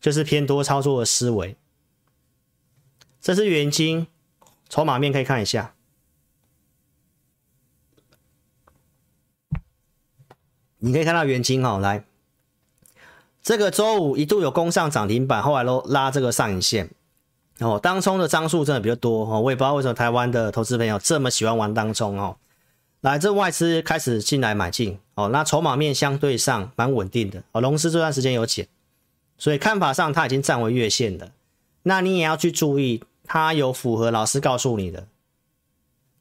[0.00, 1.54] 就是偏多操作的思维。
[3.20, 4.06] 这是元晶
[4.70, 5.74] 筹码面可以看一下，
[10.78, 12.06] 你可以看到元晶哦，来，
[13.42, 16.88] 这个周五一度有攻上涨停板，后来都拉这个上影线。
[17.60, 22.36] 哦，当冲的张数真的比较多哦，我也不知道为什么台湾的投资朋友这么喜欢玩当冲哦。
[23.02, 27.60] 来，这外资开始进来买进哦，那筹码面相对上蛮稳定的哦。
[27.60, 28.66] 龙狮这段时间有减，
[29.38, 31.30] 所以看法上它已经站回月线了。
[31.84, 35.06] 那你也要去注意，它有符合老师告诉你的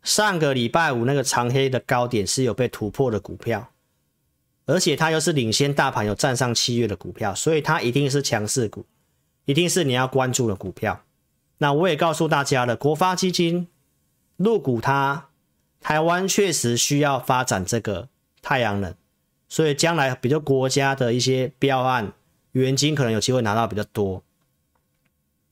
[0.04, 3.70] 上个礼拜五那个长黑的高点是有被突破的股票，
[4.66, 8.86] 而且它又是领先大盘有站上七月的股票，所以它一定是强势股，
[9.46, 11.02] 一定是你要关注的股票。
[11.64, 13.70] 那我也告诉大家了，国发基金
[14.36, 15.30] 入股它，
[15.80, 18.10] 台湾确实需要发展这个
[18.42, 18.94] 太阳能，
[19.48, 22.12] 所以将来比较国家的一些标案，
[22.52, 24.22] 原金可能有机会拿到比较多。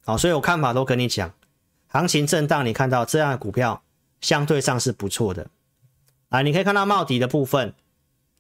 [0.04, 1.32] 好，所以我看法都跟你讲，
[1.88, 3.82] 行情震荡，你看到这样的股票
[4.20, 5.48] 相对上是不错的。
[6.28, 7.74] 啊，你可以看到茂迪的部分，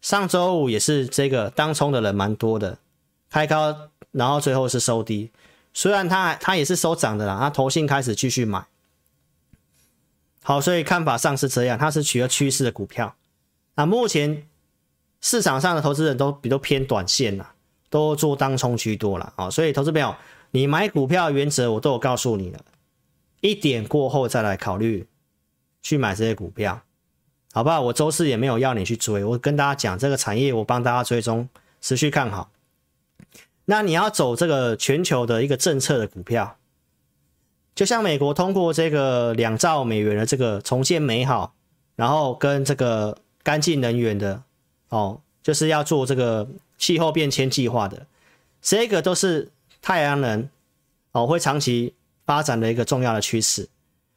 [0.02, 2.80] 上周五也是这个当冲的人蛮多的，
[3.30, 5.32] 开高，然后最后是收低。
[5.74, 8.66] 虽然它它也是收涨的啦，它投信开始继续买，
[10.44, 13.16] 好，所以看法上是这样，它是取了趋势的股票。
[13.76, 14.48] 那目前
[15.22, 17.54] 市场上的投资人都比较偏短线啦，
[17.90, 19.50] 都做当冲居多了啊。
[19.50, 20.14] 所以投资朋友，
[20.52, 22.60] 你买股票原则我都有告诉你了，
[23.40, 25.08] 一点过后再来考虑
[25.82, 26.82] 去买这些股票，
[27.54, 27.80] 好不好？
[27.80, 31.48] 我周四也没有要你去追，我跟大家讲这个产业，我帮大家追踪，
[31.80, 32.52] 持续看好。
[33.72, 36.58] 那你要走这个全球的一个政策的股票，
[37.74, 41.54] 就像美国通过这个两兆美元的这个重建美好，
[41.96, 44.44] 然后跟这个干净能源的
[44.90, 46.46] 哦，就是要做这个
[46.78, 48.06] 气候变迁计划的，
[48.62, 49.50] 这个都是
[49.82, 50.50] 太阳能
[51.14, 51.94] 哦会长期
[52.26, 53.70] 发展的一个重要的趋势。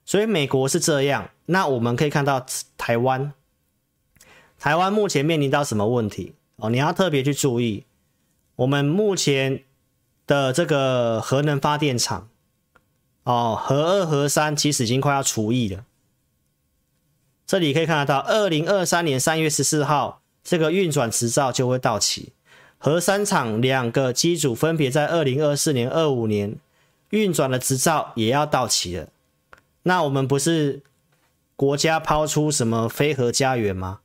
[0.04, 2.44] 所以美国是这样，那我们可以看到
[2.76, 3.32] 台湾，
[4.58, 6.68] 台湾目前面临到什么问题哦？
[6.70, 7.84] 你要特别去注意。
[8.56, 9.62] 我们目前
[10.26, 12.28] 的这个核能发电厂，
[13.24, 15.84] 哦，核二、核三其实已经快要除役了。
[17.46, 22.32] 这里可以看得到，二零二三年三月十四号，这个运转执照就会到期。
[22.78, 26.56] 核三厂两个机组分别在二零二四年、二五年
[27.10, 29.08] 运转的执照也要到期了。
[29.82, 30.82] 那我们不是
[31.56, 34.00] 国家抛出什么非核家园吗？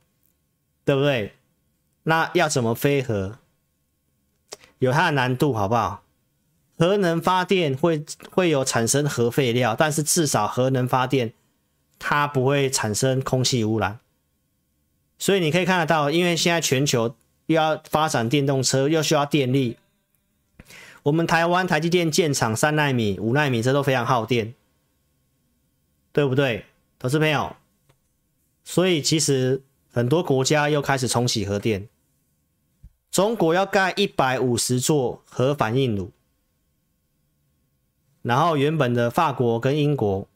[0.85, 1.33] 对不对？
[2.03, 3.38] 那要怎么非核？
[4.79, 6.03] 有它的难度，好不好？
[6.77, 11.33] 核能发电会会有产生核废料，但是至少核能发电
[11.99, 13.99] 它不会产生空气污染。
[15.17, 17.15] 所以你可以看得到，因为现在全球
[17.47, 19.77] 又要发展电动车，又需要电力。
[21.03, 24.53] 我们台湾台积电建厂三奈米、五奈米，这都非常耗电，
[26.13, 26.65] 对不对？
[26.97, 27.55] 投资朋友，
[28.63, 29.61] 所以其实
[29.91, 31.89] 很多国家又开始重启核电，
[33.11, 36.11] 中国要盖一百五十座核反应炉，
[38.21, 40.27] 然后原本的法国跟英国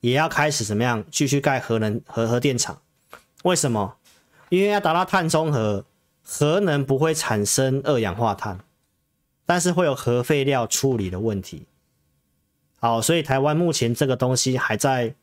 [0.00, 2.80] 也要开始怎么样继续盖核能核核电厂？
[3.44, 3.96] 为什么？
[4.50, 5.84] 因为要达到碳中和，
[6.22, 8.58] 核能不会产生二氧化碳，
[9.46, 11.66] 但是会有核废料处理的问题。
[12.80, 15.14] 好，所以台湾目前这个东西还在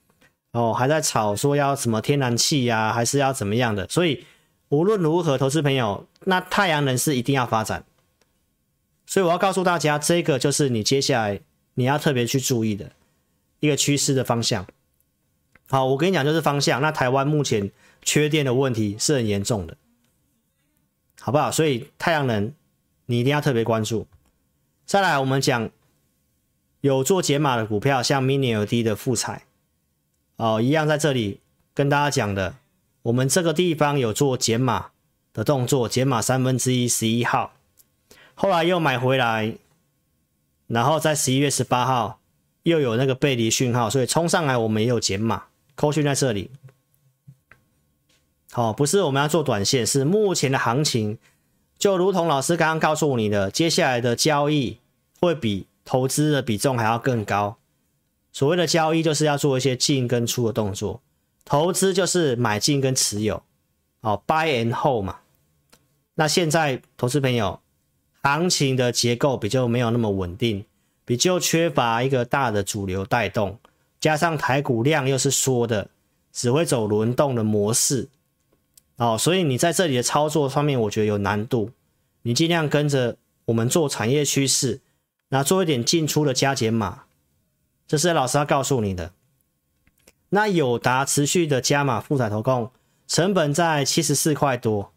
[0.51, 3.87] 哦，还在吵说要什么天然气呀、啊，还是要怎么样的。
[3.87, 4.25] 所以
[4.69, 7.85] 无论如何，投资朋友，那太阳能是一定要发展。
[9.05, 11.39] 所以我要告诉大家，这个就是你接下来
[11.75, 12.91] 你要特别去注意的
[13.59, 14.65] 一个趋势的方向。
[15.67, 16.81] 好，我跟你讲，就是方向。
[16.81, 17.71] 那台湾目前。
[18.07, 19.75] 缺电的问题是很严重的，
[21.19, 21.49] 好不好？
[21.49, 22.53] 所以太阳能
[23.07, 24.05] 你一定要特别关注。
[24.85, 25.71] 再来，我们讲
[26.81, 29.45] 有做解码的股票，像 Mini LED 的富彩
[30.35, 31.39] 哦，一样在这里
[31.73, 32.57] 跟大家讲的，
[33.05, 34.87] 我们这个地方有做减码
[35.31, 37.53] 的动作，减码三分之一十一号，
[38.33, 39.55] 后来又买回来，
[40.65, 42.19] 然后在十一月十八号
[42.63, 45.43] 又有那个背离讯号，所以冲上来我们也有减码，
[45.75, 46.49] 扣讯在这里。
[48.55, 51.19] 哦，不是我们要做短线，是目前的行情，
[51.77, 54.79] 就如同老师刚刚告诉你的，接下来的交易
[55.21, 57.57] 会比投资的比重还要更高。
[58.31, 61.01] 所谓的交易就是要做一些进跟出的动作，
[61.45, 63.43] 投资就是买进跟持有，
[64.01, 65.19] 哦，buy and hold 嘛。
[66.15, 67.61] 那现在投资朋友，
[68.23, 70.65] 行情的结构比较没有那么稳定，
[71.05, 73.59] 比较缺乏一个大的主流带动，
[73.99, 75.89] 加上台股量又是缩的，
[76.33, 78.09] 只会走轮动的模式。
[78.95, 81.69] 哦，所以你在这里的操作方面，我觉得有难度。
[82.23, 84.79] 你尽量跟着我们做产业趋势，
[85.29, 87.03] 那做一点进出的加减码，
[87.85, 89.11] 这是老师要告诉你的。
[90.35, 92.69] 那友达持续的加码，富采投控
[93.07, 94.91] 成本在七十四块多，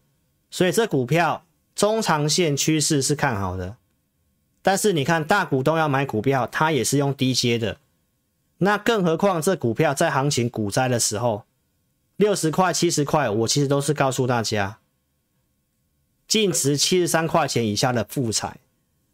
[0.50, 1.44] 所以这股票
[1.76, 3.76] 中长线趋势是看好的。
[4.62, 7.78] 但是你看大股东要买股票，他也是用低阶的，
[8.58, 11.44] 那更何况这股票在行情股灾的时候。
[12.16, 14.80] 六十块、七十块，我其实都是告诉大家，
[16.26, 18.56] 净值七十三块钱以下的富采，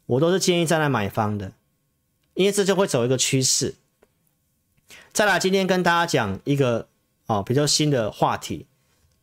[0.06, 1.52] 我都是建议在那买方的，
[2.32, 3.74] 因为这就会走一个趋势。
[5.14, 6.88] 再来，今天跟大家讲一个
[7.27, 8.66] 哦比较新的话题，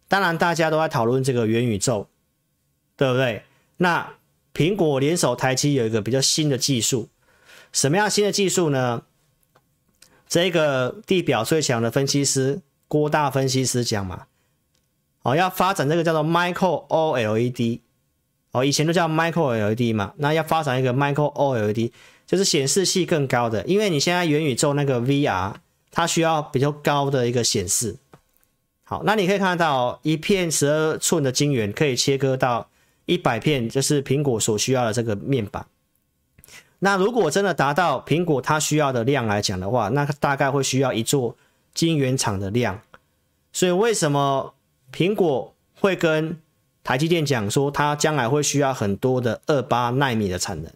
[0.07, 2.07] 当然大家都在讨论这个元宇宙，
[2.95, 3.43] 对不对？
[3.75, 4.13] 那
[4.53, 7.09] 苹果联手台积有一个比较新的技术，
[7.73, 9.03] 什么样新的技术呢？
[10.29, 12.61] 这个地表最强的分析师。
[12.87, 14.27] 郭大分析师讲嘛，
[15.23, 17.79] 哦，要发展这个叫做 Micro OLED，
[18.51, 21.91] 哦，以前都叫 Micro LED 嘛，那要发展一个 Micro OLED，
[22.25, 25.53] 就是显示器更高的，因为你现在元宇宙那个 VR，
[25.91, 27.97] 它需要比较高的一个显示。
[28.83, 32.69] 好，那你可以看到一片十二寸的晶圆可以切割到
[33.05, 35.65] 一百片，就是苹果所需要的这个面板。
[36.79, 41.35] 那如果真的达到苹果它需要的量来讲的话，那大概会需要一座。
[41.73, 42.81] 晶圆厂的量，
[43.53, 44.53] 所以为什么
[44.91, 46.37] 苹果会跟
[46.83, 50.69] 台积电讲说，它将来会需要很多的二八纳米的产能？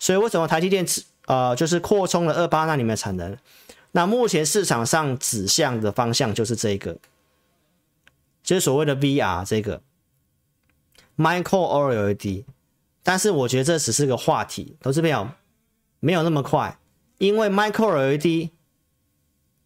[0.00, 0.84] 所以为什么台积电
[1.26, 3.38] 呃就是扩充了二八纳米的产能？
[3.92, 6.98] 那目前市场上指向的方向就是这个，
[8.42, 9.80] 就是所谓的 VR 这个
[11.16, 12.44] Micro OLED。
[13.02, 15.28] 但是我觉得这只是个话题，投资朋友
[16.00, 16.78] 没有那么快，
[17.18, 18.50] 因为 Micro LED。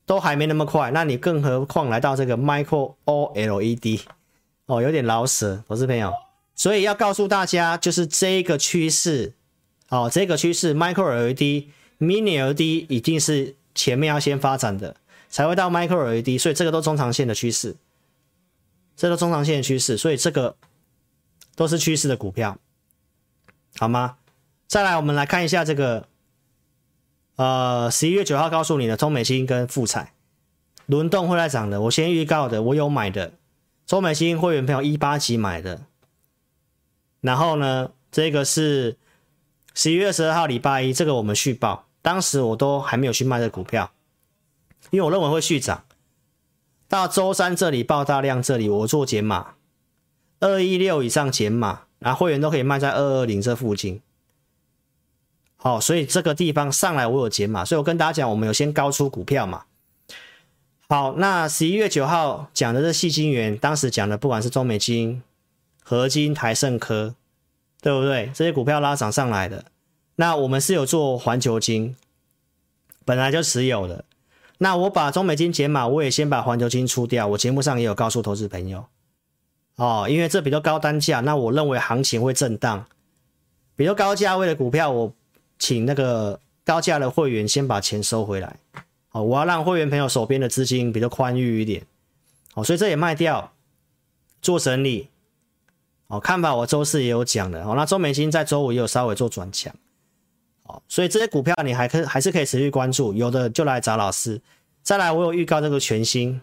[0.08, 4.02] 都还没那么快，那你更何况来到这个 Micro OLED
[4.66, 6.12] 哦，有点老舍，投资朋友，
[6.54, 9.32] 所以要告诉大家，就是这个趋势
[9.88, 14.96] 哦，这个趋势 Micro LED、Mini LED 一定是前面要先发展的，
[15.28, 17.76] 才会到 Micro LED，所以这个都中长线的趋势，
[18.96, 20.56] 这都中长线的趋势，所以这个
[21.54, 22.58] 都是趋势的股票，
[23.78, 24.16] 好吗？
[24.66, 26.08] 再来，我们来看一下这个。
[27.36, 30.14] 呃，十一月九号告诉你的中美晶跟富彩
[30.86, 33.34] 轮动会来涨的，我先预告的，我有买的
[33.86, 35.82] 中美晶会员朋友一八级买的，
[37.20, 38.96] 然后呢，这个是
[39.74, 43.90] 十一月十二号礼拜一，这个我们续报，当时我都还没有去卖这股票，
[44.90, 45.82] 因为我认为会续涨，
[46.86, 49.54] 到周三这里爆大量，这里我做减码，
[50.38, 54.00] 二一六以上减码，然后会员都可以卖在二二零这附近。
[55.57, 59.64] 好，所以这个地方上来我有减码，所以我跟大家讲，我们有先高出股票嘛。
[60.88, 65.20] 好，那十一月九号讲的是细晶圆，当时讲的不管是中美晶、
[65.82, 67.16] 合晶、台盛科，
[67.80, 68.30] 对不对？
[68.32, 69.64] 这些股票拉涨上来的，
[70.16, 71.94] 那我们是有做环球金，
[73.04, 74.04] 本来就持有的。
[74.58, 77.26] 那我把中美金减码，我也先把环球金出掉。
[77.28, 78.86] 我节目上也有告诉投资朋友，
[79.76, 82.86] 哦，因为这比较高单价，那我认为行情会震荡。
[83.76, 85.12] 比较高价位的股票，我
[85.58, 88.56] 请那个高价的会员先把钱收回来。
[89.10, 91.84] 哦，我要让会员朋友手边的资金比较宽裕一点。
[92.54, 93.52] 哦，所以这也卖掉，
[94.40, 95.10] 做整理。
[96.06, 97.62] 哦，看法我周四也有讲的。
[97.62, 99.74] 哦，那中美金在周五也有稍微做转强。
[100.89, 104.41] 所以这些股票你还可还是可以持续关注，有的就来找老师。
[104.83, 106.41] 再来，我有预告这个全新，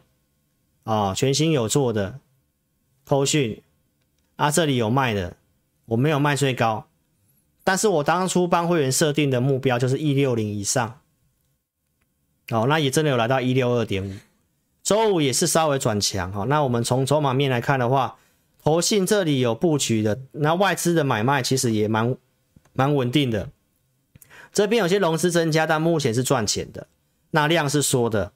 [0.83, 2.19] 啊、哦，全新有做的，
[3.05, 3.61] 扣讯
[4.35, 5.37] 啊，这里有卖的，
[5.85, 6.87] 我没有卖最高，
[7.63, 10.99] 但是我当初帮会员设定的目标就是一六零以上。
[12.49, 14.13] 哦，那也真的有来到一六二点五，
[14.83, 16.29] 周五也是稍微转强。
[16.33, 18.17] 哈、哦，那我们从筹码面来看的话，
[18.61, 22.13] 投信这里有布局的，那外资的买卖其实也蛮
[22.73, 23.49] 蛮稳定的。
[24.53, 26.87] 这边有些融资增加，但目前是赚钱的。
[27.31, 28.31] 那量是缩的。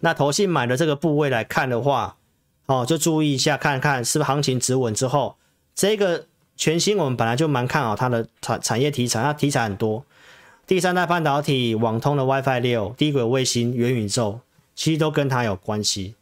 [0.00, 2.16] 那投信买的这个部位来看的话，
[2.66, 5.36] 哦，就注意一下，看看是不是行情止稳之后，
[5.74, 10.04] 这个全新我们本来就蛮看好它的产产业题材，它题材很多，
[10.68, 14.38] 第三代半导体、网通的 WiFi 六、低轨卫星、元宇宙，
[14.76, 16.14] 其实都跟它有关系。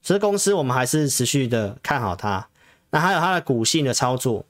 [0.00, 2.48] 所以公司我们还是持续的看好它。
[2.88, 4.46] 那还有它的股性的操作。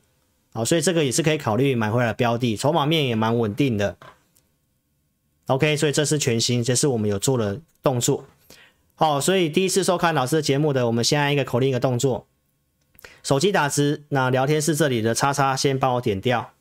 [0.53, 3.97] 好，所以这个也是可以考虑买回来标的，筹码面也蛮稳定的。
[5.47, 8.25] OK，所以这是全新，这是我们有做的动作。
[8.95, 12.27] 好，所以第一次收看老师的节目的，我们先按一个口令一个动作，
[13.23, 16.53] 手机打字，那聊天室这里的叉叉先帮我点掉。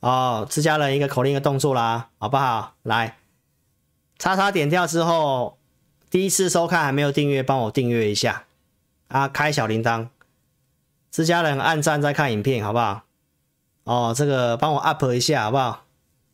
[0.00, 2.74] 哦，自家人一个口令一个动作啦，好不好？
[2.82, 3.18] 来，
[4.18, 5.58] 叉叉点掉之后，
[6.10, 8.44] 第一次收看还没有订阅，帮我订阅一下
[9.08, 10.08] 啊，开小铃铛。
[11.10, 13.02] 自家人按赞再看影片，好不好？
[13.84, 15.84] 哦，这个帮我 up 一下，好不好？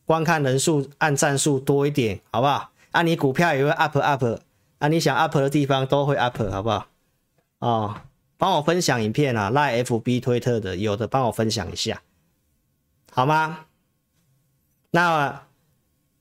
[0.05, 2.69] 观看人数、按赞数多一点，好不好？
[2.91, 4.23] 啊，你股票也会 up up，
[4.77, 6.87] 啊，你想 up 的地方都会 up，好不好？
[7.59, 7.95] 哦，
[8.37, 12.03] 帮我分享影片啊，赖 FB 推特的有的帮我分享一下，
[13.11, 13.65] 好吗？
[14.91, 15.43] 那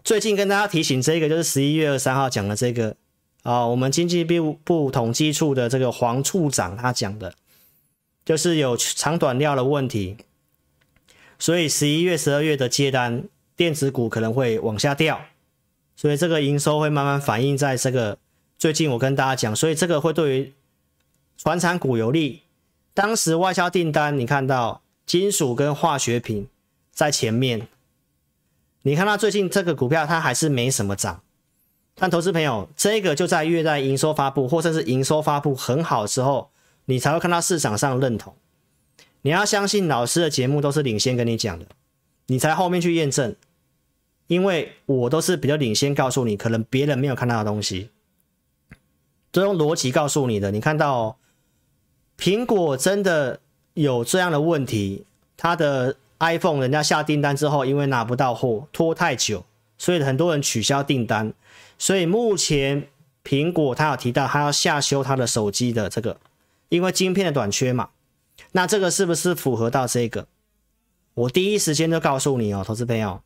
[0.03, 2.97] 最近跟大家提醒这个，就是十一月二十三号讲的这个
[3.43, 7.35] 啊、哦，我们经济部部统计处的这个黄处长他讲的。
[8.27, 10.17] 就是有长短料的问题，
[11.39, 13.23] 所以十一月、十二月的接单，
[13.55, 15.27] 电子股可能会往下掉，
[15.95, 18.19] 所以这个营收会慢慢反映在这个。
[18.59, 20.55] 最近我跟大家讲，所以这个会对于
[21.37, 22.43] 传产股有利。
[22.95, 26.49] 当时外销订单，你看到金属跟化学品
[26.91, 27.69] 在前面，
[28.83, 31.23] 你看到最近这个股票它还是没什么涨，
[31.95, 36.51] 但投资朋友，这个就在月在营收发布，或者是营收发布很好的时候。
[36.87, 38.35] 你才会看到市场上认同，
[39.23, 41.67] 你要相信老师的节目都是领先跟你讲的，
[42.27, 43.35] 你才后面去验证，
[44.29, 47.91] 因为我都是比较领先告诉你，可能别人没有看到的东西，
[49.33, 50.53] 都用逻辑告诉你的。
[50.53, 51.19] 你看到
[52.17, 53.41] 苹果真的
[53.75, 55.05] 有这样的问题，
[55.37, 59.45] 它的 iPhone 人家下订单之后，因为拿不到货，拖太久，
[59.77, 61.33] 所以很多人取消订单，
[61.79, 62.89] 所以目前
[63.25, 66.17] 苹果它有提到，它要下修它的手机的这个。
[66.69, 67.91] 因为晶片的短缺嘛，
[68.53, 70.27] 那这个是不是符合到这个？
[71.15, 73.23] 我第一时间就告诉你哦，投资朋友。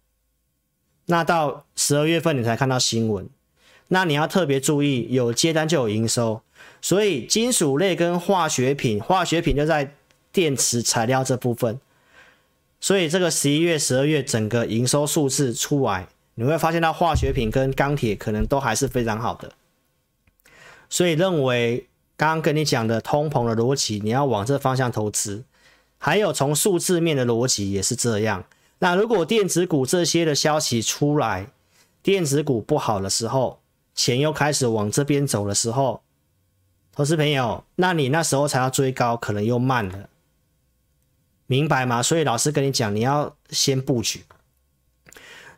[1.06, 3.28] 那到十二月份你才看到新闻，
[3.88, 6.42] 那你要特别注意，有接单就有营收。
[6.82, 9.94] 所以金属类跟化学品，化学品就在
[10.30, 11.80] 电池材料这部分。
[12.78, 19.52] 所以这个十一月、十二月整个营收数字出来，你会发现到化学品跟钢铁可能都还是非常好的。
[20.90, 21.86] 所以认为。
[22.20, 25.42] 刚刚跟你讲的通膨的逻辑，你要往这方向投资，
[25.96, 28.44] 还有从数字面的逻辑也是这样。
[28.80, 31.50] 那如果电子股这些的消息出来，
[32.02, 33.62] 电子股不好的时候，
[33.94, 36.02] 钱又开始往这边走的时候，
[36.92, 40.10] 投资朋友，那你那时候才要追高，可能又慢了，
[41.46, 42.02] 明白吗？
[42.02, 44.26] 所以老师跟你讲，你要先布局。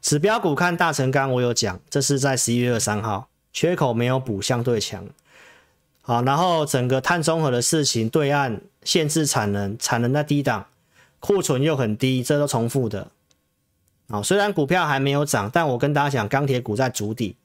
[0.00, 5.04] 指标股看大成钢，我有讲，这是在十一月二三号，缺口没有补，相对强。
[6.04, 10.66] 好，然后整个碳中和的事情，对岸限制产能，产能在低档，
[11.20, 13.08] 库存又很低，这都重复的。
[14.08, 17.36] 啊，虽然股票还没有涨，但我跟大家讲，钢铁股在筑底，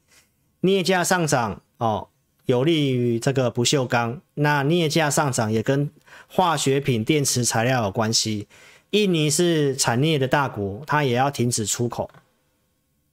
[0.60, 2.08] 镍价上涨哦，
[2.48, 4.20] 有利于这个不锈钢。
[4.34, 5.92] 那镍价上涨也跟
[6.28, 8.48] 化学品、电池材料有关系。
[8.90, 12.10] 印尼是产镍的大国，它也要停止出口。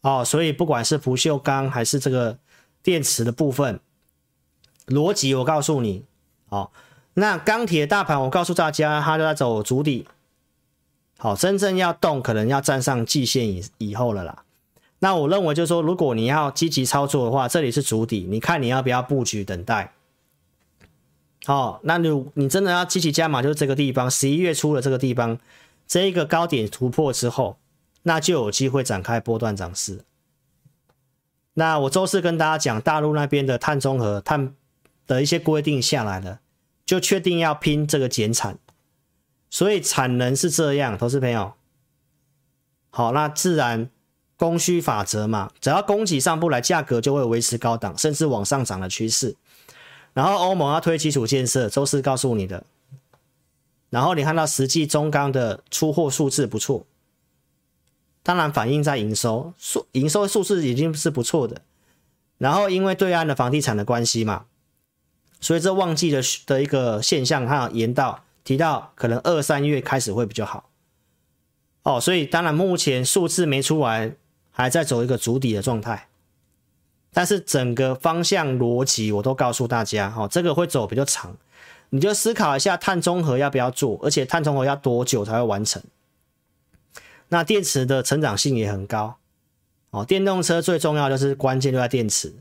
[0.00, 2.38] 哦，所以不管是不锈钢还是这个
[2.82, 3.78] 电池的部分。
[4.86, 6.04] 逻辑我告诉你，
[6.48, 6.72] 好，
[7.14, 10.06] 那钢铁大盘我告诉大家，它就在走主底，
[11.18, 14.44] 好，真正要动可能要站上季线以以后了啦。
[14.98, 19.92] 那我认为就是说，如果你要积极操作的话，这里是主底，你看你要不要布局等待？
[21.44, 25.38] 好，那你你真的要积极加码，就是这个地方，十一月初的这个地方，
[25.86, 27.58] 这一个高点突破之后，
[28.04, 30.00] 那就有机会展开波段涨势。
[31.52, 34.54] 那我周四跟大家讲，大陆那边的碳中和碳
[35.06, 36.40] 的一些规定下来了，
[36.84, 38.58] 就确定要拼这个减产，
[39.50, 41.54] 所以产能是这样，投资朋友。
[42.90, 43.90] 好，那自然
[44.36, 49.36] 供需法则嘛，只要供给上不来，价格就会维持高档，甚至往上涨的趋势。
[50.12, 52.64] 然后欧盟要推基础建设，周四告诉你的。
[53.90, 56.86] 然后你看到实际中钢的出货数字不错，
[58.22, 61.62] 当然反映在营收数，营收数字已经是不错的。
[62.38, 64.46] 然后因为对岸的房地产的关系嘛，
[65.44, 70.70] 所以这旺季的的一个现象，它延到提到可能二三月开始会比较好。
[71.82, 74.16] 哦，所以当然目前数字没出来，
[74.50, 76.08] 还在走一个筑底的状态。
[77.12, 81.36] 但是整个方向逻辑我都告诉大家，哦，这个会走比较长，
[81.90, 85.82] 你就思考一下碳中和要不要做，而且碳中和要多久才会完成？
[87.28, 89.18] 那电池的成长性也很高，
[89.90, 92.32] 哦，电动车最重要就是关键就在电池，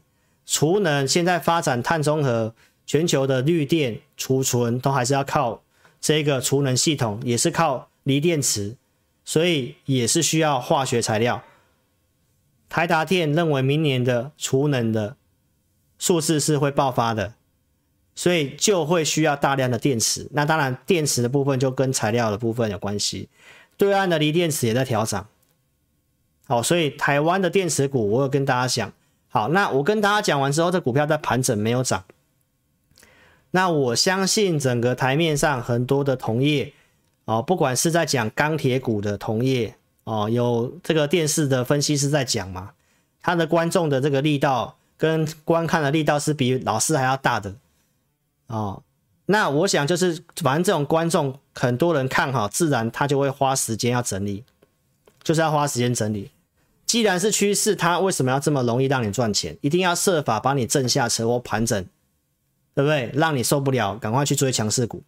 [0.45, 5.61] 储能现在发展碳中和，全球的绿电储存都还是要靠
[6.01, 8.75] 这个储能系统，也是靠锂电池，
[9.23, 11.43] 所以也是需要化学材料。
[12.69, 15.15] 台达电认为明年的储能的
[15.99, 17.36] 数字是会爆发的，
[18.15, 20.27] 所以就会需要大量的电池。
[20.31, 23.29] 那当然，电池的部分就跟材料的部分有关系。
[23.77, 25.27] 对岸的锂电池也在调涨。
[26.45, 28.91] 好，所以台湾的电池股，我有跟大家讲。
[29.29, 32.03] 好，那我跟大家讲完之后，这股票在盘整没有涨。
[33.56, 36.74] 那我相信整个台面上很多的同业
[37.26, 39.76] 哦，不管是在讲钢铁股的同业。
[40.06, 42.72] 哦，有这个电视的分析师在讲嘛，
[43.22, 47.56] 他的观众的这个力道跟观看的力道是比老师还要大的
[48.47, 48.84] 哦。
[49.28, 54.43] 那我想就是，反正这种观众很多人看好，自然他就会花时间要整理，
[55.24, 56.32] 就是要花时间整理。
[56.86, 59.58] 既然是趋势，他为什么要这么容易让你赚钱？
[59.62, 61.86] 一定要设法把你震下车或盘整，
[62.74, 63.11] 对不对？
[63.13, 65.03] 让你受不了，赶快去追强势股。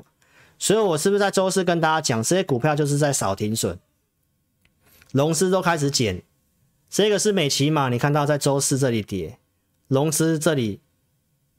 [0.58, 3.78] 所以我是不是在周四跟大家讲，这些股票就是在扫停损？
[5.12, 6.24] 融资都开始减，
[6.90, 9.38] 这个是美琪玛，你看到在周四这里跌，
[9.88, 10.80] 融资这里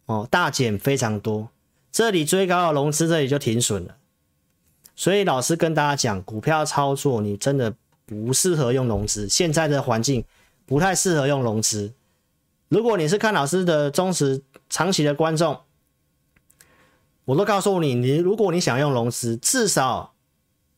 [0.07, 1.49] 哦大减非常多，
[1.91, 3.97] 这里追高的融资这里就停损了，
[4.95, 10.25] 所以老师跟大家讲，股票操作你真的不适合用融资，现在的环境
[10.65, 11.93] 不太适合用融资。
[12.69, 15.59] 如果你是看老师的忠实长期的观众，
[17.27, 20.15] 我都告诉你，你如果你想用融资，至少。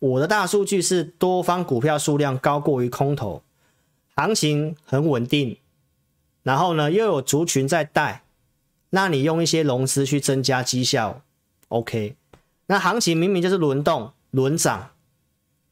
[0.01, 3.43] 我的大数据是多方股票数量高过于空头，
[4.15, 5.59] 行情很稳定，
[6.45, 8.23] 然后呢又有族群在带，
[8.91, 11.23] 那你用一些融资去增加绩效
[11.67, 12.15] ，OK？
[12.67, 14.91] 那行情明明就是轮动轮涨，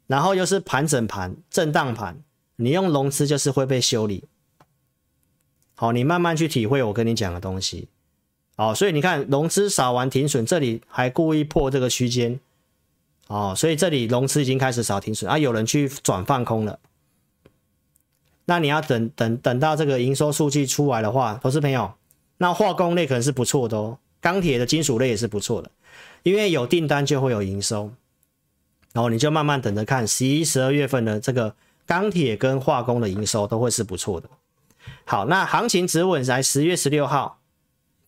[0.08, 2.20] 然后又是盘整盘震荡盘，
[2.56, 4.24] 你用融资就是会被修理。
[5.76, 7.88] 好，你慢慢去体会我跟你讲的东西。
[8.56, 12.40] 哦，所以你看融资扫完停损，这里还故意破这个区间。
[13.28, 16.78] 哦，所以这里融资已经开始扫停损啊，有人去转放空了。
[18.44, 21.92] 那你要等等等到这个营收数据出来的话，投资朋友，
[22.38, 25.70] 那化工类可能是不错的哦，钢铁的金属类也是不错的，
[26.22, 27.90] 因为有订单就会有营收。
[28.92, 31.54] 然后你就慢慢等着看，十一、十二月份的这个
[31.84, 34.28] 钢铁跟化工的营收都会是不错的。
[35.04, 37.40] 好，那行情止稳在十月十六号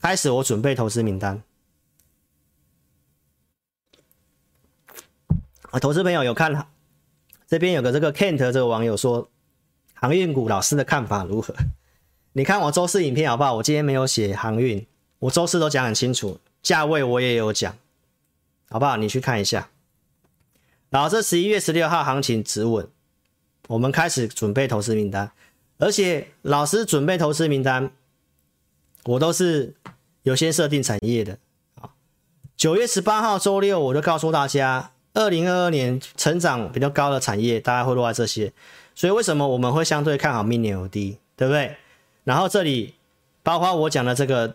[0.00, 1.42] 开始，我准备投资名单。
[5.70, 6.68] 啊，投资朋友有看，
[7.46, 9.28] 这边有个这个 Kent 这个网友说，
[9.94, 11.54] 航运股老师的看法如何？
[12.32, 13.54] 你看我周四影片好不好？
[13.54, 14.86] 我今天没有写航运，
[15.18, 17.76] 我周四都讲很清楚，价位我也有讲，
[18.70, 18.96] 好不好？
[18.96, 19.68] 你去看一下。
[20.90, 22.88] 然后这十一月十六号行情止稳，
[23.66, 25.32] 我们开始准备投资名单，
[25.78, 27.90] 而且老师准备投资名单，
[29.08, 29.74] 我都是
[30.22, 31.38] 有先设定产业的。
[31.80, 31.90] 啊，
[32.56, 34.92] 九月十八号周六我就告诉大家。
[35.14, 38.52] 二零二二年成长比较高的产业，大概会落在这些，
[38.94, 41.76] 所以为什么我们会相对看好 Mini LED，对不对？
[42.22, 42.94] 然后这里
[43.42, 44.54] 包括我讲的这个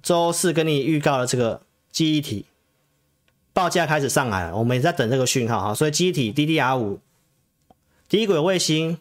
[0.00, 2.46] 周四跟你预告的这个记忆体
[3.52, 7.00] 报价开始上来了，我们也在等这个讯号哈，所以记忆体 DDR 五
[8.08, 8.98] 低轨卫星，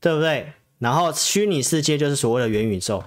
[0.00, 0.52] 对不对？
[0.78, 3.02] 然后虚拟世界就是所谓的元宇宙，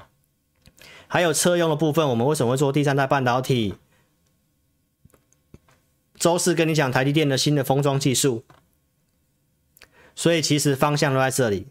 [1.07, 3.75] 还有车用的部分，我们为什么会做第三代半导体？
[6.15, 8.43] 周四跟你讲台积电的新的封装技术，
[10.15, 11.67] 所以其实方向都在这里。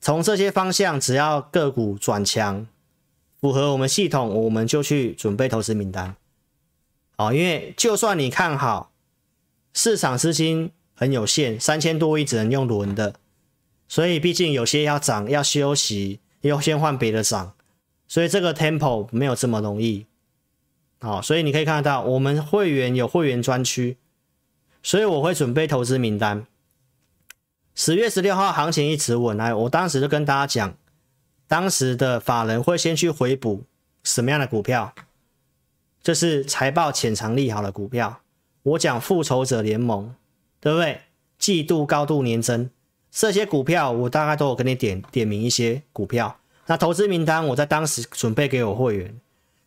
[0.00, 2.66] 从这些方向，只要个股转强，
[3.40, 6.16] 符合我们系统，我们就去准备投资名单。
[7.16, 8.92] 哦，因为就算你看好，
[9.72, 13.14] 市场资金很有限，三千多亿只能用轮的，
[13.88, 17.54] 所以毕竟有些要涨要休息，要先换别的涨，
[18.06, 20.06] 所以这个 tempo 没有这么容易。
[21.00, 23.98] 好，所以你可以看得到，我们会员有会员专区，
[24.82, 26.46] 所以我会准备投资名单。
[27.74, 30.76] 十月十六号行情一直稳，来，我当时就跟大家讲，
[31.46, 33.64] 当时的法人会先去回补
[34.02, 34.94] 什么样的股票？
[36.02, 38.20] 这是财报潜藏利好的股票。
[38.62, 40.14] 我讲复仇者联盟，
[40.60, 41.00] 对不对？
[41.36, 42.70] 季度高度年增，
[43.10, 46.38] 这些股票我大概都有跟你点点名一些股票。
[46.66, 49.20] 那投资名单我在当时准备给我会员。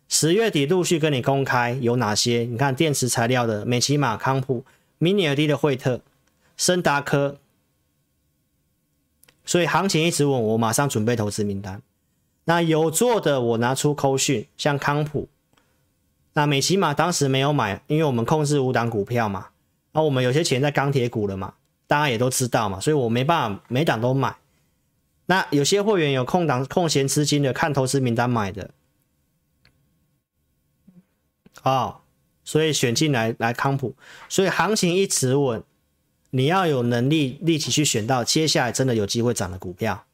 [0.09, 2.47] 十月底陆续跟你公开有哪些？
[2.49, 4.63] 你看电池材料的美琪玛、康普、
[4.99, 5.99] Mini ed 的惠特、
[6.55, 7.37] 森达科，
[9.45, 11.81] 所以行情一直稳，我马上准备投资名单。
[12.45, 15.27] 那有做的我拿出扣讯，像康普，
[16.33, 19.47] 那美琪玛当时没有买，因为我们控制五档股票嘛，
[19.91, 21.53] 那我们有些钱在钢铁股了嘛，
[21.85, 24.33] 大家也都知道嘛，所以我没办法每档都买。
[25.27, 28.71] 那有些会员有空档空闲资金的，看投资名单买的。
[31.63, 32.01] 哦，
[32.43, 33.93] 所以选进来来康普，
[34.29, 35.61] 所以行情一直稳，
[36.29, 40.05] 你要有能力立即去选到接下来真的有机会涨的股票，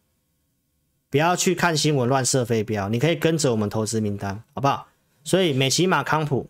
[1.11, 4.88] 不要去看新闻乱射飞镖，你可以跟着我们投资名单，好不好？
[5.24, 6.49] 所以美琪玛康普，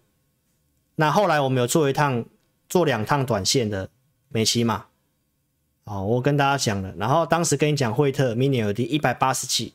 [0.95, 2.23] 那后来我们有做一趟
[2.69, 3.89] 做两趟短线的
[4.29, 4.85] 美琪玛，
[5.85, 9.73] 哦，我跟大家讲了，然后当时跟你讲惠特 mini LED 一百八十几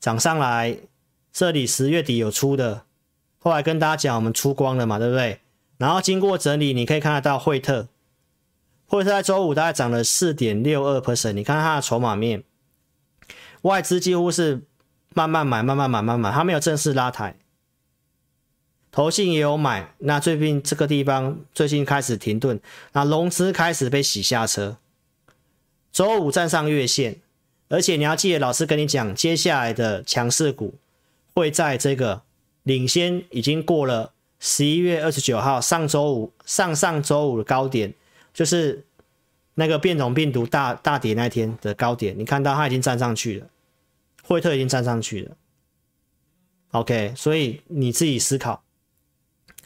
[0.00, 0.76] 涨上来，
[1.32, 2.82] 这里十月底有出的。
[3.38, 5.40] 后来跟大家讲，我们出光了嘛，对不对？
[5.78, 7.88] 然后经过整理，你可以看得到惠特，
[8.86, 11.32] 惠特在周五大概涨了四点六二 percent。
[11.32, 12.44] 你看它的筹码面，
[13.62, 14.62] 外资几乎是
[15.14, 17.36] 慢慢买，慢慢买，慢慢买，它没有正式拉抬。
[18.90, 22.60] 投信也有买，那最近这个地方最近开始停顿，
[22.92, 24.76] 那融资开始被洗下车。
[25.92, 27.20] 周五站上月线，
[27.68, 30.74] 而且你要记得，老师跟你讲，接下来的强势股
[31.34, 32.22] 会在这个。
[32.64, 37.92] 领先已经过了十一月二十九号上周五上上周五的高点，
[38.34, 38.84] 就是
[39.54, 42.16] 那个变种病毒大大跌那天的高点。
[42.16, 43.46] 你看到它已经站上去了，
[44.22, 45.36] 惠特已经站上去了。
[46.72, 48.62] OK，所以你自己思考。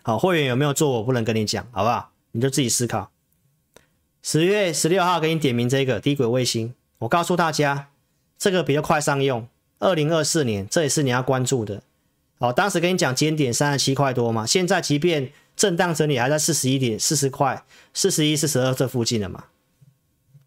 [0.03, 0.93] 好，会员有没有做？
[0.93, 2.13] 我不能跟你讲，好不好？
[2.31, 3.11] 你就自己思考。
[4.27, 7.91] 十月十六号给你点名这个低轨卫星，我告诉大家，
[8.39, 9.47] 这个比较快上用。
[9.81, 11.83] 二零二四年，这也是你要关注的。
[12.41, 19.45] 好，当时跟你讲，尖点三十七块多嘛，现在即便震荡整理，还在四十一点四十块、四十一、四十二这附近了嘛。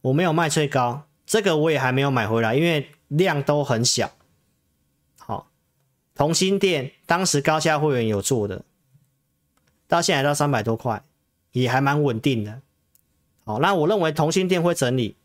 [0.01, 4.11] 我没有卖最高，这个我也还没有买回来，因为量都很小。
[5.19, 5.51] 好，
[6.15, 8.65] 同心电当时高价会员有做的，
[9.87, 11.03] 到现在到三百多块，
[11.51, 12.61] 也还蛮稳定的。
[13.47, 15.15] 好，那我认为同心店会整理，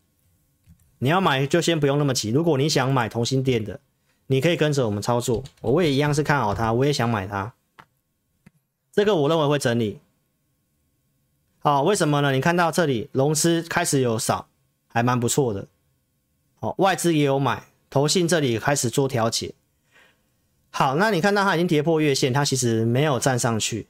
[1.00, 2.30] 你要买就先不用那么急。
[2.30, 3.78] 如果你想买同心店的。
[4.28, 7.52] 你可以跟着我们操作，我也一样是看好它，我也想买它。
[8.90, 9.98] 这个我认为会整理。
[11.58, 12.32] 好，为什么呢？
[12.32, 14.48] 你看到这里融资开始有少，
[14.88, 15.66] 还蛮不错的。
[16.60, 19.52] 好，外资也有买，投信这里开始做调节。
[20.70, 23.86] 好，那你看到它已经跌破月线，它其实没有站上去。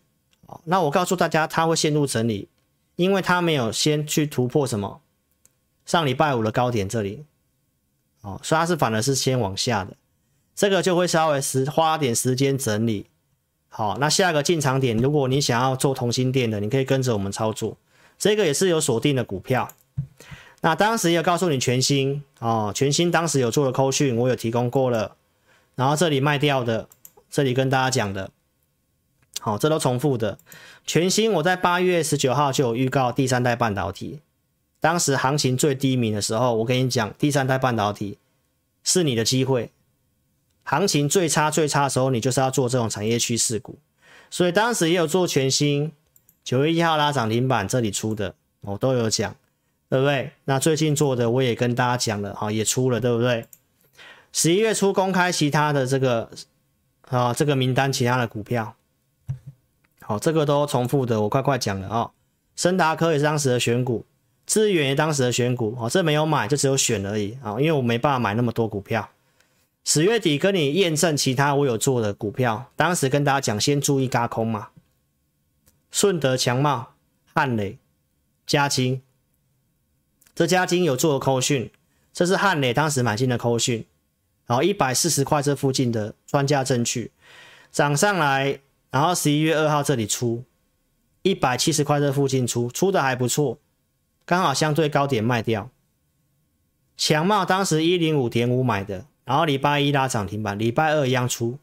[0.47, 2.49] 好，那我告诉大家，它会陷入整理，
[2.97, 5.01] 因为它没有先去突破什么
[5.85, 7.25] 上礼拜五的高点这里。
[8.23, 9.97] 哦，所以它是反而是先往下的。
[10.55, 13.07] 这个就会稍微时花点时间整理，
[13.69, 17.77] 好，那下一个进场点，如果你想要做同心电的，你可以跟着我们操作，
[18.19, 19.73] 这个也是有锁定的股票。
[20.61, 25.17] 那当时也告诉你全新哦，全新当时有做的扣讯，我有提供过了，
[25.75, 26.89] 然后这里卖掉的，
[27.31, 28.31] 这里跟大家讲的，
[29.45, 30.39] 好，这都重复的。
[30.87, 34.21] 全新我在八月十九号就有预告第三代半导体，
[34.79, 38.19] 当时行情最低迷的时候，我跟你讲，第三代半导体
[38.85, 39.73] 是你的机会。
[40.63, 43.81] 行情最差最差的时候，你就是要做这种产业趋势股，
[44.31, 45.91] 所以当时也有做全新
[46.45, 49.35] 九月一号拉涨停板这里出的，我都有讲，
[49.89, 50.31] 对不对？
[50.45, 53.45] 那最近做的我也跟大家讲了，好，也出了，对不对？
[54.33, 56.31] 十一月初公开其他的这个
[57.09, 58.77] 啊这个名单，其他的股票，
[60.13, 62.11] 好，这个都重复的，我快快讲了啊。
[62.55, 64.05] 森达科也是当时的选股，
[64.45, 69.09] 智原也当时的选股，哦，这没有买，就只有选而已啊，因为我没办法买那么多股票。
[69.85, 74.69] 十月底跟你验证其他我有做的股票，当时跟大家讲，先注意轧空嘛。
[75.91, 76.93] 顺德强茂、
[77.33, 77.79] 汉磊、
[78.47, 79.01] 嘉金，
[80.35, 81.71] 这嘉金有做的扣讯，
[82.13, 83.87] 这是汉磊当时买进的扣讯，
[84.47, 87.11] 然后一百四十块这附近的专家证据
[87.71, 88.61] 涨上来，
[88.93, 90.45] 然后十一月二号这里出
[91.23, 93.59] 一百七十块这附近出，出的还不错，
[94.25, 95.69] 刚好相对高点卖掉。
[96.97, 101.59] 强茂当时一零五点五买的，然后礼拜一拉涨停板，礼拜二一样出。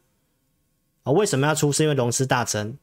[1.04, 1.72] 啊，为什么要出？
[1.72, 2.76] 是因为融资大增。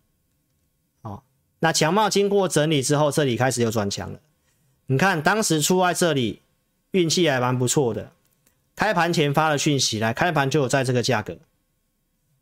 [1.03, 1.21] 哦，
[1.59, 4.19] 那强茂经过整理之后，这里开始又转强了。
[4.87, 6.41] 你看当时出在这里。
[6.91, 8.13] 运气还蛮不错的，
[8.73, 11.37] 开盘前发了讯息来，开盘就有在这个价格，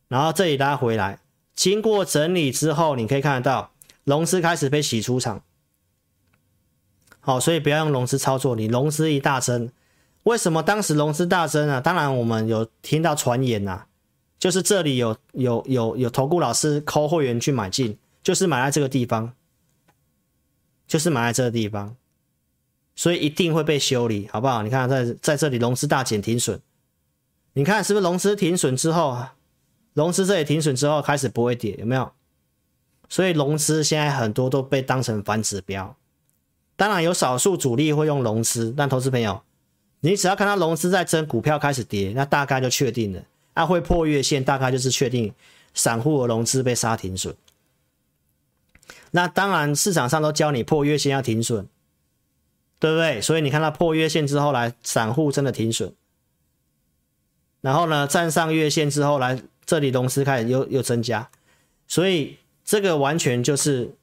[0.08, 1.20] 然后这里拉回来，
[1.56, 3.72] 经过整理之后，你可以看得到
[4.03, 5.41] 融资开始被洗出场，
[7.22, 9.72] 好，所以不要用融资操作，你融资一大增，
[10.24, 11.80] 为什么当时融资大增啊？
[11.80, 13.88] 当然我们有听到传言呐、啊，
[14.38, 19.34] 就是这里有有有有投顾老师抠会员去买进，就是买在这个地方，
[20.88, 21.95] 就是买在这个地方。
[22.97, 24.64] 所以一定会被修理，好不好？
[24.64, 26.62] 你看在在这里融资大减停损，
[27.51, 29.18] 你看是不是融资停损之后，
[29.96, 32.12] 融资这里停损之后开始不会跌，有没有？
[33.10, 35.98] 所以融资现在很多都被当成反指标，
[36.76, 39.41] 当然有少数主力会用融资，但投资朋友，
[40.02, 43.24] 你只要看到融资在增，股票开始跌，那大概就确定了，
[43.56, 45.34] 那、啊、会破月线，大概就是确定
[45.74, 47.36] 散户的融资被杀停损。
[49.10, 51.68] 那当然市场上都教你破月线要停损。
[52.78, 53.22] 对不对？
[53.22, 55.96] 所以你看它破月线之后来，散户真的停损。
[57.62, 61.30] 然后呢，站上月线之后来，这里融资开始又又增加，
[61.88, 63.95] 所以这个完全就是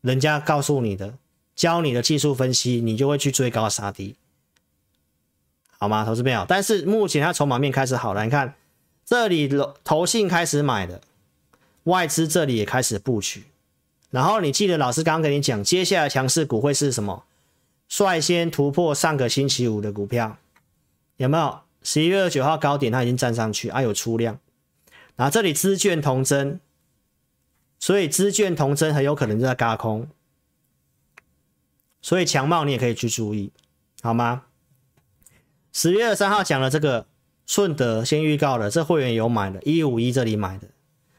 [0.00, 1.14] 人家告诉你的，
[1.54, 4.16] 教你的技术分析，你就会去追高杀低，
[5.78, 6.04] 好吗？
[6.04, 8.54] 投资朋友，但是目前它筹码面开始好了，你看
[9.04, 9.50] 这里
[9.84, 11.00] 投信开始买的，
[11.84, 13.44] 外资这里也开始布局。
[14.10, 17.24] 然后你记得老师刚刚跟你讲，接下来强势股会是什么？
[17.88, 20.38] 率先突破上个星期五的股票，
[21.16, 21.60] 有没有？
[21.82, 24.38] 十一月二十九号高点，它已经站上去，啊，有出量。
[25.18, 26.60] 然后这里资券同增，
[27.80, 30.06] 所以资券同增很有可能就在轧空，
[32.00, 33.50] 所以强茂你也可以去注意，
[34.00, 34.44] 好吗？
[35.72, 37.06] 十月二三号讲了这个
[37.46, 40.68] 顺德，先预告了，这会员有买的，一五一这里买的，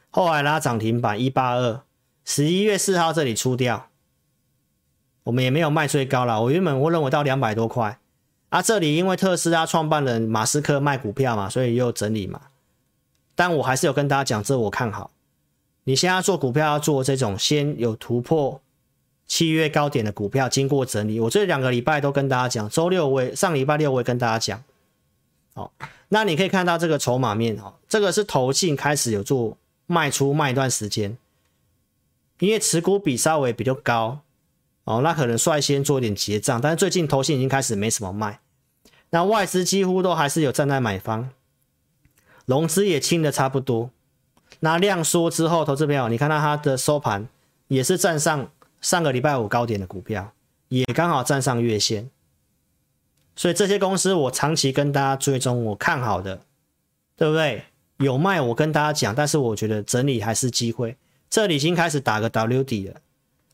[0.10, 1.84] 后来拉涨停板一八二，
[2.24, 3.90] 十一月四号这里出掉。
[5.24, 8.00] 我们也没有卖最高了，我原本我认为到两百多块
[8.48, 12.42] 啊，这里因为特斯拉创办人马斯克卖股票嘛，所以又整理嘛。
[13.40, 15.12] 但我还是有跟大家讲，这我看好。
[15.86, 18.60] 你现在做股票要做这种先有突破
[19.28, 21.22] 七月高点的股票，经过整理。
[21.22, 24.62] 我这两个礼拜都跟大家讲，周六我也上礼拜六我也跟大家讲。
[25.54, 25.72] 好，
[26.10, 31.18] 那你可以看到这个筹码面哈，这个是投信开始有做卖出卖一段时间，
[32.40, 34.20] 因为持股比稍微比较高。
[34.84, 38.42] 哦，那可能率先做一点结账，但是最近投信已经开始没什么卖，
[39.12, 41.30] 那外资几乎都还是有站在买方，
[42.50, 43.92] 融资也清的差不多。
[44.62, 47.28] 那量缩之后，投资朋友，你看到它的收盘
[47.68, 48.50] 也是站上
[48.82, 50.34] 上个礼拜五高点的股票，
[50.70, 52.10] 也刚好站上月线，
[53.36, 56.42] 所以这些公司我长期跟大家追踪，我看好的，
[57.16, 57.66] 对不对？
[57.98, 60.98] 有卖我跟大家讲，但是我觉得整理还是机会，
[61.30, 62.96] 这里已经开始打个 W 底了。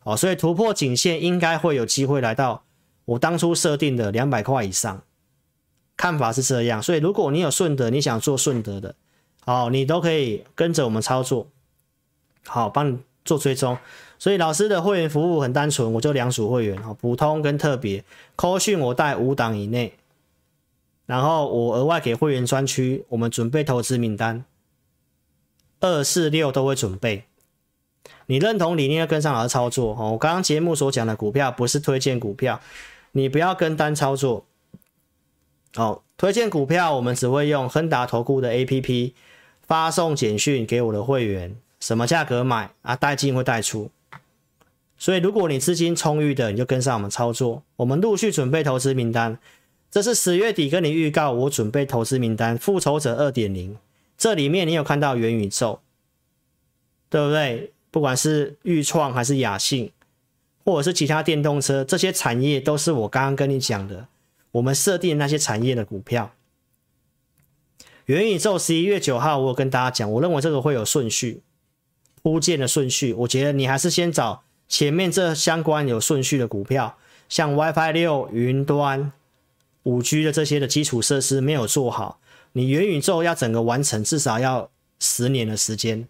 [0.03, 2.63] 哦，所以突破颈线应该会有机会来到
[3.03, 5.03] 我当初设定的两百块以上，
[5.97, 6.81] 看法是这样。
[6.81, 8.95] 所以如果你有顺德，你想做顺德的，
[9.45, 11.47] 好，你都可以跟着我们操作，
[12.45, 13.77] 好，帮你做追踪。
[14.17, 18.03] 所以老师的会员服务很单纯，我就两组会员，普通跟特别。
[18.35, 19.93] 扣讯我带五档以内，
[21.05, 24.45] 然后我额外给会员专区，我们准备投资名单，
[25.81, 27.25] 二四六都会准备。
[28.27, 30.11] 你认同理念要跟上老师操作哦。
[30.13, 32.59] 我刚刚节目所讲的股票不是推荐股票，
[33.11, 34.45] 你不要跟单操作
[35.75, 36.01] 哦。
[36.17, 39.13] 推荐股票我们只会用亨达投顾的 APP
[39.61, 43.91] 发送简讯给我的会员，什么价格买啊，带进会带出。
[44.97, 47.63] 所以如果你资金充裕的，你就跟上我们操作。
[47.75, 49.37] 我们陆续准备投资名单，
[49.91, 53.77] 这是十月底跟你预告，我准备投资名单，复仇者二点零，
[54.17, 55.81] 这里面你有看到元宇宙，
[57.09, 57.73] 对不对？
[57.91, 59.91] 不管是钰创还是雅信，
[60.63, 64.07] 或者是其他电动车，这些产业都是我刚刚跟你讲的，
[64.55, 66.33] 我们设定那些产业的股票。
[68.05, 71.41] 元宇宙十一月九号，我有跟大家讲，我认为这个会有顺序
[72.21, 76.97] 铺建的顺序，我觉得你还是先找前面这相关有顺序的股票，
[77.27, 79.11] 像 WiFi 六、云端、
[79.83, 82.21] 五 G 的这些的基础设施没有做好，
[82.53, 86.07] 你元宇宙要整个完成，至少要十年的时间。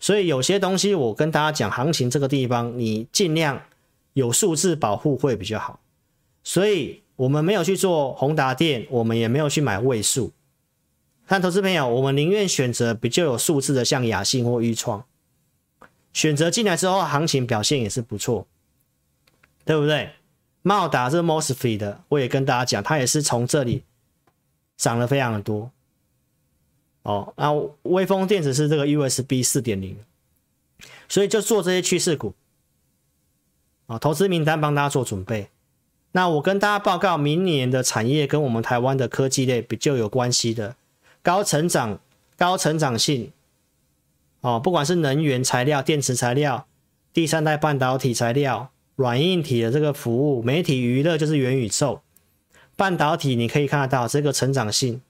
[0.00, 3.62] 所以有些东西我跟大家讲，行情这个地方你尽量
[4.14, 5.80] 有数字保护会比较好。
[6.42, 10.32] 所以我们没有去做宏达电，我们也没有去买位数。
[11.26, 15.06] 但投资朋友，我们宁愿选择比较有数字的，像雅信或钰创，
[16.12, 18.46] 选择进来之后，行情表现也是不错，
[19.64, 20.10] 对不对？
[20.62, 23.84] 茂达是 Mosfet 的，我也跟大家讲，它也是从这里
[24.76, 25.70] 涨了非常的多。
[27.02, 27.52] 哦，那
[27.82, 29.96] 威风电子是这个 USB 四点零，
[31.08, 32.34] 所以就做这些趋势股。
[33.86, 35.48] 啊，投资名单帮大家做准备。
[36.16, 40.76] 那我跟大家报告，明年的产业跟我们台湾的科技类比较有关系的，
[41.22, 41.98] 高成长、
[42.36, 43.32] 高成长性，
[44.40, 46.66] 哦，不管是能源材料、电池材料、
[47.12, 52.00] 第三代半导体材料、软硬体的这个服务、媒体娱乐就是元宇宙、
[52.76, 55.00] 半导体，你可以看得到这个成长性。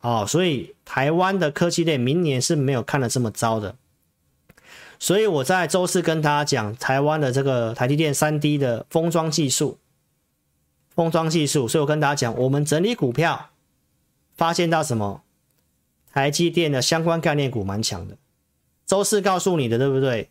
[0.00, 3.76] 哦，所以台湾的科技类明年是没有看得这么糟的。
[4.98, 9.78] 所以我在周四跟大家讲，台湾的这个台积电三 D 的封装技术，
[10.94, 11.66] 封装技术。
[11.66, 13.50] 所以我跟大家讲，我们整理股票，
[14.34, 15.22] 发现到什么？
[16.12, 18.18] 台积电的相关概念股蛮强的。
[18.84, 20.28] 周四告诉你的，对不对？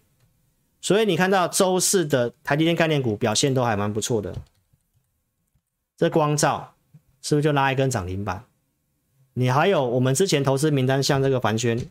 [0.81, 4.35] 所以你看到周四的台积电概念股表现都还蛮不错的。
[5.95, 6.75] 这光照
[7.21, 8.45] 是不是就拉一根涨停板？
[9.33, 11.87] 你还有我们之前投资名单，像这个帆宣。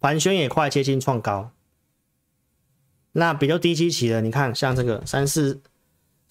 [0.00, 1.50] 盘旋也快接近创高，
[3.12, 5.62] 那比较低基期的，你看像这个三四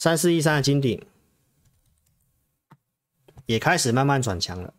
[0.04, 1.01] 三四一三的金鼎，
[3.45, 4.74] 也开始慢慢转强了。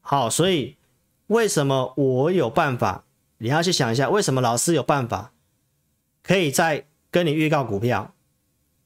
[0.00, 0.78] 好，所以
[1.26, 3.04] 为什么我有办法？
[3.36, 5.34] 你要去想一下，为什么老师有办法
[6.22, 8.14] 可以再跟你预告股票，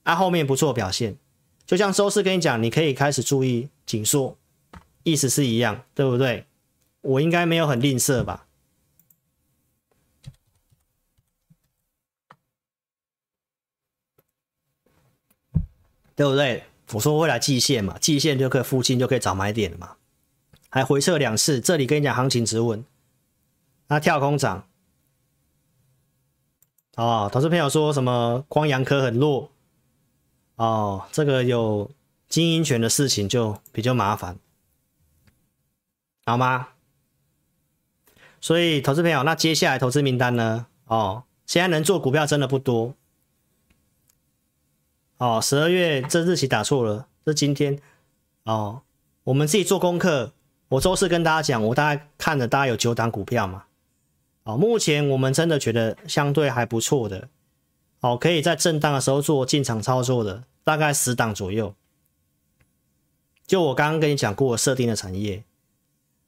[0.03, 1.17] 啊后面不错表现，
[1.65, 4.37] 就像周四跟你讲，你可以开始注意紧缩，
[5.05, 6.45] 意思是一样，对不对？
[7.03, 8.48] 我应该没有很吝啬吧？
[16.19, 16.65] 对不对？
[16.91, 19.95] 我说未来季线嘛，季线就可以附近就可以找买点了嘛。
[20.69, 22.85] 还回撤两次，这里跟你讲行情止稳。
[23.87, 24.67] 那跳空涨，
[26.97, 29.53] 哦，投资朋友说什么光阳科很弱，
[30.57, 31.89] 哦，这个有
[32.29, 34.37] 经营权的事情就比较麻烦，
[36.27, 36.71] 好吗？
[38.41, 40.67] 所以投资朋友，那接下来投资名单呢？
[40.87, 42.95] 哦，现在能做股票真的不多。
[45.19, 47.79] 哦，十二月这日期打错了，这今天
[48.45, 48.83] 哦，
[49.25, 50.33] 我们自己做功课。
[50.69, 53.65] 我周四跟大家讲，我大概看了大概有九档股票嘛。
[54.45, 57.29] 哦，目前我们真的觉得相对还不错的，
[58.01, 61.75] 哦，可以在震荡的时候做进场操作的，大概十档左右。
[63.45, 65.43] 就我刚刚跟你讲过设定的产业，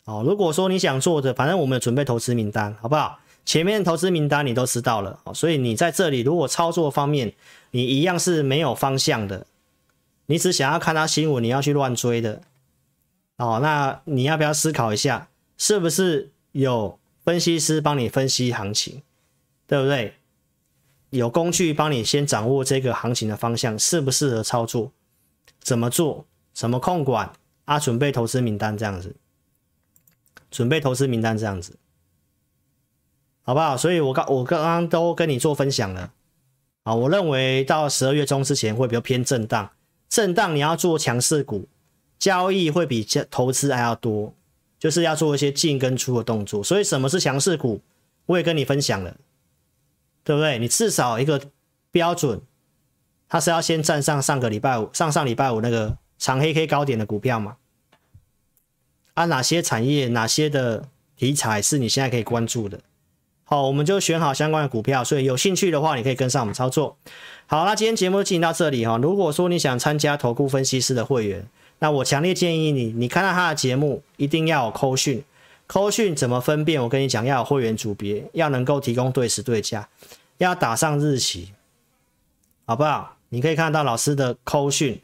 [0.05, 3.20] 哦，如果说你想做的，反正我们有准备投资名单，好不好？
[3.45, 7.33] 前面投资名单你都知道了，所以你在这里如果操作方面，
[7.73, 9.47] 你一样是没有方向的，
[10.27, 12.43] 你只想要看他新闻，你要去乱追的，
[13.37, 15.29] 哦，那你要不要思考一下，
[15.59, 19.03] 是不是有分析师帮你分析行情，
[19.67, 20.15] 对不对？
[21.11, 24.93] 有工具帮你先掌握这个行情的方向，适不适合操作，
[25.59, 27.33] 怎么做，怎么控管
[27.65, 27.81] 啊？
[27.81, 29.17] 准备投资名单这样子，
[30.53, 31.77] 准备投资名单这样子，
[33.51, 33.77] 好不好？
[33.77, 36.13] 所以我刚我刚刚都跟你做分享了。
[36.85, 39.69] 啊，我认为到十二月中之前会比较偏震荡，
[40.09, 41.67] 震荡你要做强势股，
[42.17, 44.33] 交易会比投资还要多，
[44.79, 46.63] 就是要做一些进跟出的动作。
[46.63, 47.81] 所以什么是强势股，
[48.27, 49.17] 我也跟你分享了，
[50.23, 50.57] 对不对？
[50.61, 51.43] 你至少一个
[51.91, 52.41] 标准，
[53.29, 57.57] 它是要先站上上个礼拜五、上上礼拜五那个长黑 K 高点的股票嘛？
[59.15, 62.81] 啊，哪些产业、哪些的题材是你现在可以关注的？
[63.53, 66.97] 好，我们就选好相关的股票，所以有兴趣的话，你可以跟上我们操作。
[67.49, 68.97] 好，那今天节目就进行到这里哈。
[68.99, 71.45] 如果说你想参加投顾分析师的会员，
[71.81, 75.25] 那我强烈建议你，你看到他的节目一定要有扣讯，
[75.67, 76.81] 扣讯怎么分辨？
[76.81, 79.89] 我跟你讲，要有会员组别，要能够提供对时对价，
[80.39, 81.53] 要打上日期，
[82.67, 83.17] 好不好？
[83.31, 85.01] 你可以看到老师的扣讯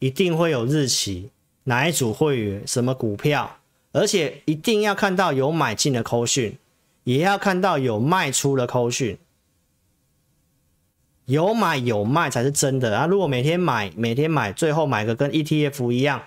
[0.00, 1.30] 一定会有日期，
[1.64, 3.56] 哪一组会员，什么股票，
[3.92, 6.58] 而且一定要看到有买进的扣讯。
[7.06, 9.16] 也要看到有卖出的扣讯，
[11.26, 13.06] 有买有卖才是真的啊！
[13.06, 16.20] 如果每天买每天买，最后买个跟 ETF 一样，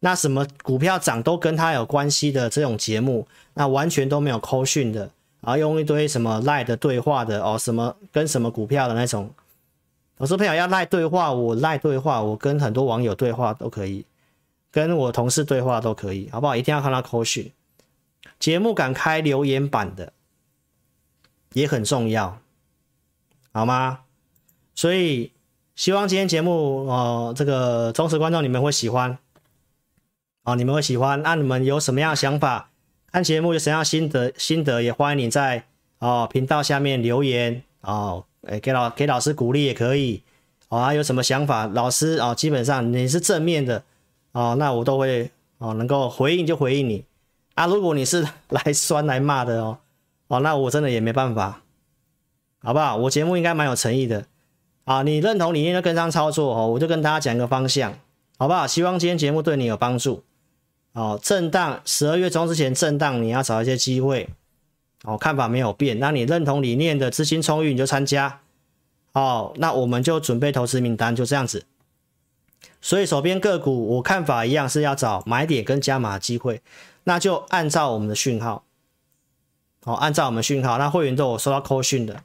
[0.00, 5.10] 那什么股票涨都跟它有关系的这种节目，那完全都没有扣讯的，
[5.40, 9.30] 然后用一堆什么赖的对话的哦，什么跟什么股票的那种，
[10.18, 14.04] 我说朋友要赖对话，我赖对话，我跟很多网友对话都可以，
[14.70, 16.54] 跟我同事对话都可以，好不好？
[16.54, 17.50] 一定要看到扣讯。
[18.40, 20.14] 节目敢开留言板的
[21.52, 22.40] 也很重要，
[23.52, 24.00] 好吗？
[24.74, 25.32] 所以
[25.76, 29.18] 希望今天节目哦、呃，这个忠实观众你们会喜欢
[30.44, 31.22] 哦，你们会喜欢。
[31.22, 32.70] 那你们有什么样的想法？
[33.12, 34.32] 看节目有什么样心得？
[34.38, 35.66] 心得也欢迎你在
[35.98, 40.22] 哦频道下面留言哦，诶给老给老师鼓励也可以
[40.68, 40.78] 哦。
[40.78, 41.66] 啊，有什么想法？
[41.66, 43.84] 老师哦，基本上你是正面的
[44.32, 47.04] 哦，那我都会哦能够回应就回应你
[47.60, 47.66] 啊。
[47.66, 49.78] 如果你是来酸来骂的哦
[50.28, 51.62] 哦，那我真的也没办法。
[52.62, 52.94] 好不好？
[52.94, 54.26] 我节目应该蛮有诚意的
[54.84, 55.02] 啊！
[55.02, 57.94] 你认同理念就跟上操作哦，我就跟大家讲一个方向，
[58.36, 58.66] 好不好？
[58.66, 60.22] 希望今天节目对你有帮助
[60.92, 61.18] 哦。
[61.22, 64.28] 震荡十二月中之前震荡，你要找一些机会
[65.04, 65.16] 哦。
[65.16, 68.40] 看法没有变，那你认同理念的资金充裕你就参加
[69.14, 69.54] 哦。
[69.56, 71.64] 那我们就准备投资名单，就这样子。
[72.82, 76.60] 所以手边个股我看法一样是要找买点跟加码机会，
[77.04, 78.64] 那就按照我们的讯号
[79.84, 82.22] 哦，按照我们讯号，那会员都有收到扣讯的。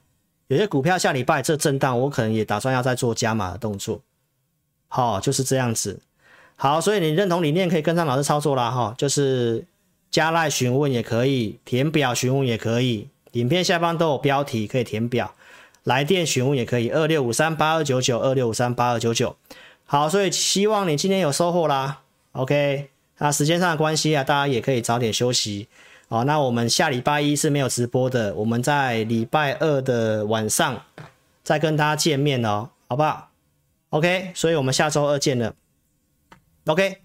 [0.48, 4.02] 有些股票下礼拜这震荡，我可能也打算要再做加码的动作。
[4.88, 6.00] 好，就是这样子。
[6.56, 8.70] 好，所以你认同理念可以跟上老师操作啦。
[8.70, 9.66] 哈，就是
[10.12, 15.34] 加赖询问也可以，填表询问也可以，影片下方都有标题可以填表，
[15.84, 19.36] 来电询问也可以，二六五三八二九九二六五三八二九九。
[19.86, 22.02] 好，所以希望你今天有收获啦。
[22.34, 25.68] OK，那时间上的关系啊，大家也可以早点休息。
[26.08, 30.82] 好，那我们下礼拜一是没有直播的，我们在礼拜二的晚上
[31.44, 33.30] 再跟大家见面哦，好不好
[33.90, 35.54] ？OK，所以我们下周二见了。
[36.66, 36.98] OK，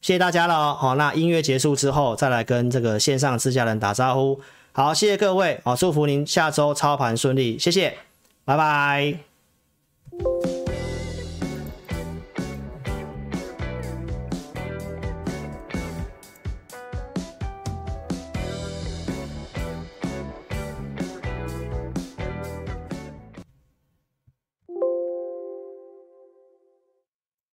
[0.00, 0.76] 谢谢大家了哦。
[0.78, 4.40] 好，那音乐结束之后再来跟这个线上自家人打招呼。
[4.72, 7.96] 好，谢谢各位，好，祝福您下周操盘顺利，谢谢，
[8.44, 9.18] 拜拜。